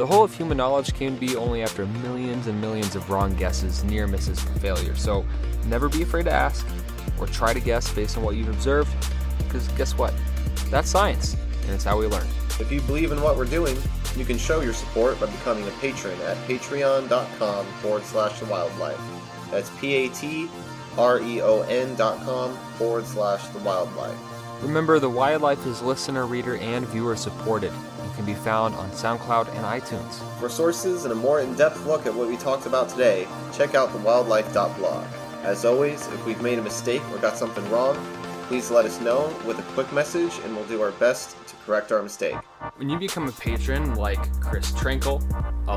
The 0.00 0.06
whole 0.06 0.24
of 0.24 0.34
human 0.34 0.56
knowledge 0.56 0.94
can 0.94 1.16
be 1.16 1.36
only 1.36 1.62
after 1.62 1.84
millions 1.84 2.46
and 2.46 2.58
millions 2.58 2.96
of 2.96 3.10
wrong 3.10 3.34
guesses, 3.34 3.84
near 3.84 4.06
misses, 4.06 4.42
and 4.46 4.58
failures. 4.58 4.98
So 4.98 5.26
never 5.66 5.90
be 5.90 6.00
afraid 6.00 6.22
to 6.22 6.32
ask 6.32 6.66
or 7.18 7.26
try 7.26 7.52
to 7.52 7.60
guess 7.60 7.92
based 7.92 8.16
on 8.16 8.24
what 8.24 8.34
you've 8.34 8.48
observed, 8.48 8.90
because 9.36 9.68
guess 9.72 9.98
what? 9.98 10.14
That's 10.70 10.88
science, 10.88 11.36
and 11.64 11.72
it's 11.72 11.84
how 11.84 11.98
we 11.98 12.06
learn. 12.06 12.26
If 12.58 12.72
you 12.72 12.80
believe 12.80 13.12
in 13.12 13.20
what 13.20 13.36
we're 13.36 13.44
doing, 13.44 13.76
you 14.16 14.24
can 14.24 14.38
show 14.38 14.62
your 14.62 14.72
support 14.72 15.20
by 15.20 15.26
becoming 15.26 15.68
a 15.68 15.70
patron 15.82 16.18
at 16.22 16.38
patreon.com 16.48 17.66
forward 17.82 18.04
slash 18.04 18.40
the 18.40 18.46
wildlife. 18.46 18.98
That's 19.50 19.68
P 19.80 19.92
A 19.96 20.08
T 20.08 20.48
R 20.96 21.20
E 21.20 21.42
O 21.42 21.60
N 21.64 21.94
dot 21.96 22.24
com 22.24 22.56
forward 22.78 23.04
slash 23.04 23.46
the 23.48 23.58
wildlife. 23.58 24.16
Remember, 24.62 24.98
the 24.98 25.10
wildlife 25.10 25.66
is 25.66 25.82
listener, 25.82 26.24
reader, 26.24 26.56
and 26.56 26.86
viewer 26.86 27.16
supported 27.16 27.72
and 28.00 28.14
can 28.14 28.24
be 28.24 28.34
found 28.34 28.74
on 28.74 28.90
SoundCloud 28.90 29.48
and 29.48 29.64
iTunes. 29.64 30.14
For 30.38 30.48
sources 30.48 31.04
and 31.04 31.12
a 31.12 31.14
more 31.14 31.40
in 31.40 31.54
depth 31.54 31.86
look 31.86 32.06
at 32.06 32.14
what 32.14 32.28
we 32.28 32.36
talked 32.36 32.66
about 32.66 32.88
today, 32.88 33.26
check 33.52 33.74
out 33.74 33.90
thewildlife.blog. 33.90 35.06
As 35.42 35.64
always, 35.64 36.06
if 36.08 36.26
we've 36.26 36.42
made 36.42 36.58
a 36.58 36.62
mistake 36.62 37.02
or 37.12 37.18
got 37.18 37.36
something 37.36 37.68
wrong, 37.70 37.96
please 38.48 38.70
let 38.70 38.84
us 38.84 39.00
know 39.00 39.32
with 39.46 39.58
a 39.58 39.62
quick 39.74 39.92
message 39.92 40.32
and 40.44 40.54
we'll 40.56 40.66
do 40.66 40.82
our 40.82 40.92
best 40.92 41.36
to 41.46 41.54
correct 41.64 41.92
our 41.92 42.02
mistake. 42.02 42.36
When 42.76 42.90
you 42.90 42.98
become 42.98 43.28
a 43.28 43.32
patron 43.32 43.94
like 43.94 44.18
Chris 44.40 44.72
Trinkle, 44.72 45.22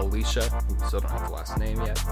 Alicia, 0.01 0.43
who 0.43 0.87
still 0.87 0.99
don't 0.99 1.11
have 1.11 1.27
the 1.27 1.33
last 1.33 1.57
name 1.57 1.81
yet, 1.81 2.03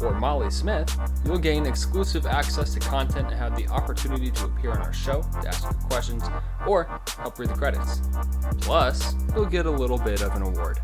or 0.00 0.12
Molly 0.18 0.50
Smith, 0.50 0.96
you'll 1.24 1.38
gain 1.38 1.66
exclusive 1.66 2.26
access 2.26 2.74
to 2.74 2.80
content 2.80 3.28
and 3.30 3.36
have 3.36 3.56
the 3.56 3.66
opportunity 3.68 4.30
to 4.30 4.44
appear 4.46 4.72
on 4.72 4.78
our 4.78 4.92
show, 4.92 5.22
to 5.42 5.48
ask 5.48 5.64
questions, 5.88 6.24
or 6.66 6.84
help 7.18 7.38
read 7.38 7.50
the 7.50 7.54
credits. 7.54 8.00
Plus, 8.60 9.14
you'll 9.34 9.46
get 9.46 9.66
a 9.66 9.70
little 9.70 9.98
bit 9.98 10.22
of 10.22 10.34
an 10.34 10.42
award. 10.42 10.78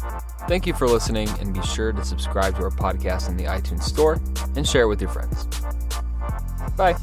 Thank 0.48 0.66
you 0.66 0.74
for 0.74 0.86
listening, 0.88 1.28
and 1.40 1.54
be 1.54 1.62
sure 1.62 1.92
to 1.92 2.04
subscribe 2.04 2.56
to 2.56 2.62
our 2.62 2.70
podcast 2.70 3.28
in 3.28 3.36
the 3.36 3.44
iTunes 3.44 3.82
Store 3.82 4.20
and 4.56 4.66
share 4.66 4.82
it 4.82 4.88
with 4.88 5.00
your 5.00 5.10
friends. 5.10 5.46
Bye. 6.76 6.96